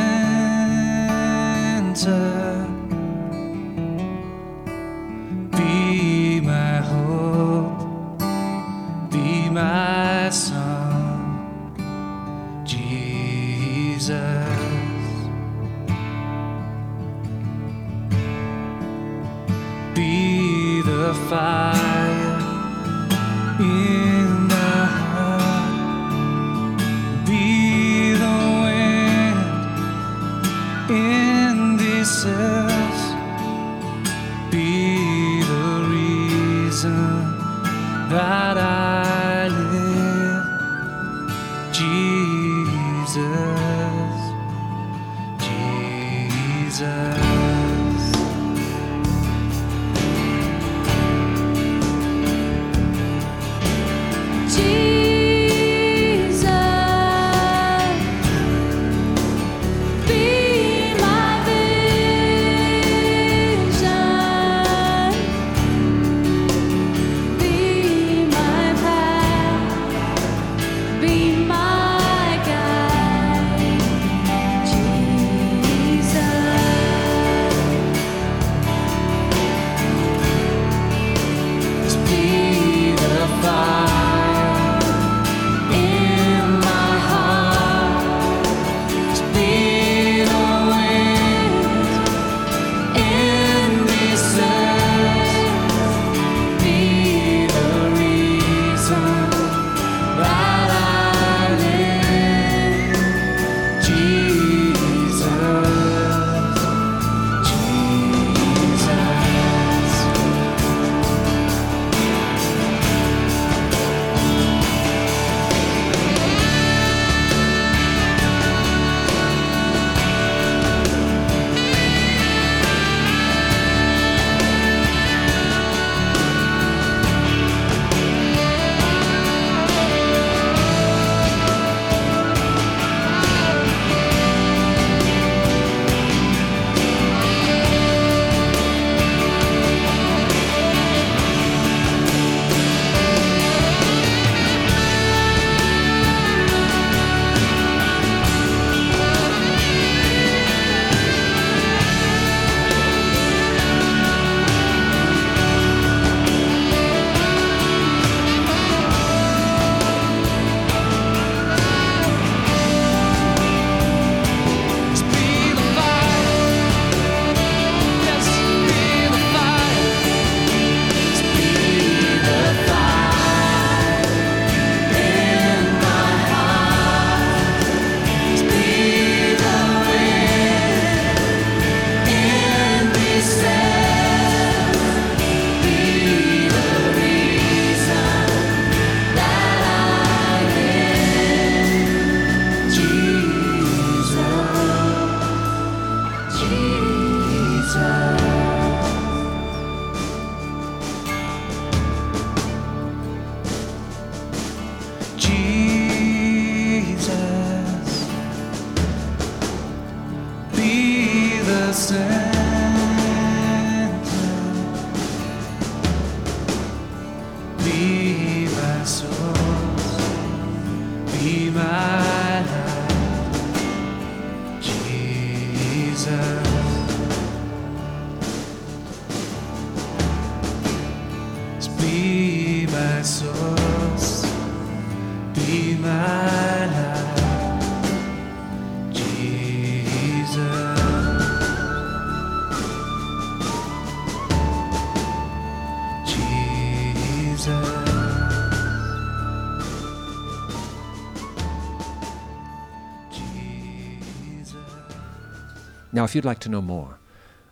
Now, 256.05 256.09
if 256.09 256.15
you'd 256.15 256.27
like 256.27 256.41
to 256.41 256.51
know 256.51 256.61
more 256.61 256.99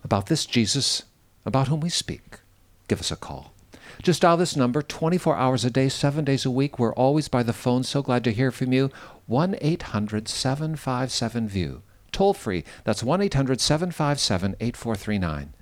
about 0.04 0.26
this 0.26 0.44
Jesus 0.44 1.04
about 1.46 1.68
whom 1.68 1.80
we 1.80 1.88
speak, 1.88 2.40
give 2.86 3.00
us 3.00 3.10
a 3.10 3.16
call. 3.16 3.54
Just 4.02 4.20
dial 4.20 4.36
this 4.36 4.56
number 4.56 4.82
24 4.82 5.34
hours 5.36 5.64
a 5.64 5.70
day, 5.70 5.88
7 5.88 6.22
days 6.22 6.44
a 6.44 6.50
week. 6.50 6.78
We're 6.78 6.92
always 6.92 7.28
by 7.28 7.42
the 7.42 7.54
phone. 7.54 7.82
So 7.82 8.02
glad 8.02 8.24
to 8.24 8.30
hear 8.30 8.50
from 8.50 8.74
you. 8.74 8.90
1 9.26 9.56
800 9.58 10.28
757 10.28 11.48
VIEW. 11.48 11.80
Toll 12.12 12.34
free. 12.34 12.62
That's 12.84 13.02
1 13.02 13.22
800 13.22 13.58
757 13.58 14.56
8439. 14.60 15.54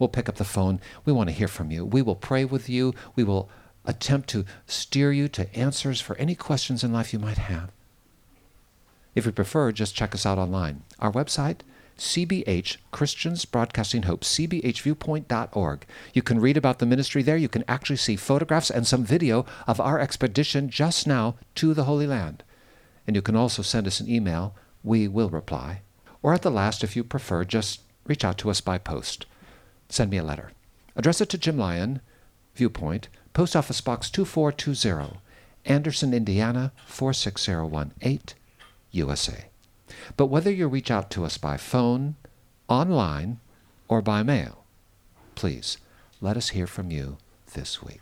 We'll 0.00 0.08
pick 0.08 0.28
up 0.28 0.34
the 0.34 0.44
phone. 0.44 0.80
We 1.04 1.12
want 1.12 1.28
to 1.28 1.36
hear 1.36 1.46
from 1.46 1.70
you. 1.70 1.84
We 1.84 2.02
will 2.02 2.16
pray 2.16 2.44
with 2.44 2.68
you. 2.68 2.92
We 3.14 3.22
will 3.22 3.48
attempt 3.84 4.28
to 4.30 4.44
steer 4.66 5.12
you 5.12 5.28
to 5.28 5.54
answers 5.56 6.00
for 6.00 6.16
any 6.16 6.34
questions 6.34 6.82
in 6.82 6.92
life 6.92 7.12
you 7.12 7.20
might 7.20 7.38
have. 7.38 7.70
If 9.14 9.26
you 9.26 9.30
prefer, 9.30 9.70
just 9.70 9.94
check 9.94 10.12
us 10.12 10.26
out 10.26 10.38
online. 10.38 10.82
Our 10.98 11.12
website, 11.12 11.58
CBH 12.02 12.78
Christians 12.90 13.44
Broadcasting 13.44 14.02
Hope, 14.02 14.22
cbhviewpoint.org. 14.22 15.86
You 16.12 16.20
can 16.20 16.40
read 16.40 16.56
about 16.56 16.80
the 16.80 16.84
ministry 16.84 17.22
there. 17.22 17.36
You 17.36 17.48
can 17.48 17.64
actually 17.68 17.96
see 17.96 18.16
photographs 18.16 18.70
and 18.70 18.84
some 18.84 19.04
video 19.04 19.46
of 19.68 19.80
our 19.80 20.00
expedition 20.00 20.68
just 20.68 21.06
now 21.06 21.36
to 21.54 21.72
the 21.72 21.84
Holy 21.84 22.08
Land. 22.08 22.42
And 23.06 23.14
you 23.14 23.22
can 23.22 23.36
also 23.36 23.62
send 23.62 23.86
us 23.86 24.00
an 24.00 24.10
email. 24.10 24.56
We 24.82 25.06
will 25.06 25.30
reply. 25.30 25.82
Or 26.24 26.34
at 26.34 26.42
the 26.42 26.50
last, 26.50 26.82
if 26.82 26.96
you 26.96 27.04
prefer, 27.04 27.44
just 27.44 27.82
reach 28.04 28.24
out 28.24 28.36
to 28.38 28.50
us 28.50 28.60
by 28.60 28.78
post. 28.78 29.26
Send 29.88 30.10
me 30.10 30.16
a 30.16 30.24
letter. 30.24 30.50
Address 30.96 31.20
it 31.20 31.28
to 31.28 31.38
Jim 31.38 31.56
Lyon, 31.56 32.00
Viewpoint, 32.56 33.08
Post 33.32 33.54
Office 33.54 33.80
Box 33.80 34.10
2420, 34.10 35.20
Anderson, 35.64 36.12
Indiana 36.12 36.72
46018. 36.84 38.36
USA. 38.90 39.51
But 40.16 40.26
whether 40.26 40.50
you 40.50 40.68
reach 40.68 40.90
out 40.90 41.10
to 41.12 41.24
us 41.24 41.38
by 41.38 41.56
phone, 41.56 42.16
online, 42.68 43.40
or 43.88 44.02
by 44.02 44.22
mail, 44.22 44.64
please 45.34 45.78
let 46.20 46.36
us 46.36 46.50
hear 46.50 46.66
from 46.66 46.90
you 46.90 47.18
this 47.54 47.82
week. 47.82 48.00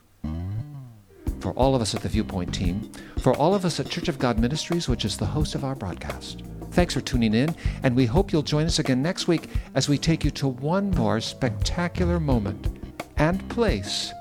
For 1.41 1.53
all 1.53 1.75
of 1.75 1.81
us 1.81 1.95
at 1.95 2.03
the 2.03 2.09
Viewpoint 2.09 2.55
team, 2.55 2.93
for 3.21 3.35
all 3.35 3.55
of 3.55 3.65
us 3.65 3.81
at 3.81 3.89
Church 3.89 4.09
of 4.09 4.19
God 4.19 4.39
Ministries, 4.39 4.89
which 4.89 5.05
is 5.05 5.17
the 5.17 5.27
host 5.27 5.55
of 5.55 5.65
our 5.65 5.75
broadcast, 5.75 6.43
thanks 6.73 6.95
for 6.95 7.01
tuning 7.01 7.35
in, 7.35 7.55
and 7.83 7.97
we 7.97 8.07
hope 8.07 8.33
you'll 8.33 8.43
join 8.43 8.67
us 8.67 8.79
again 8.79 9.03
next 9.03 9.27
week 9.27 9.49
as 9.75 9.89
we 9.89 9.97
take 9.97 10.23
you 10.23 10.31
to 10.33 10.49
one 10.49 10.91
more 10.93 11.21
spectacular 11.21 12.21
moment 12.21 12.69
and 13.17 13.49
place 13.49 14.13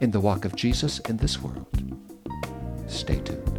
in 0.00 0.10
the 0.10 0.20
walk 0.20 0.44
of 0.44 0.54
Jesus 0.54 1.00
in 1.00 1.16
this 1.16 1.42
world. 1.42 1.66
Stay 2.86 3.18
tuned. 3.20 3.49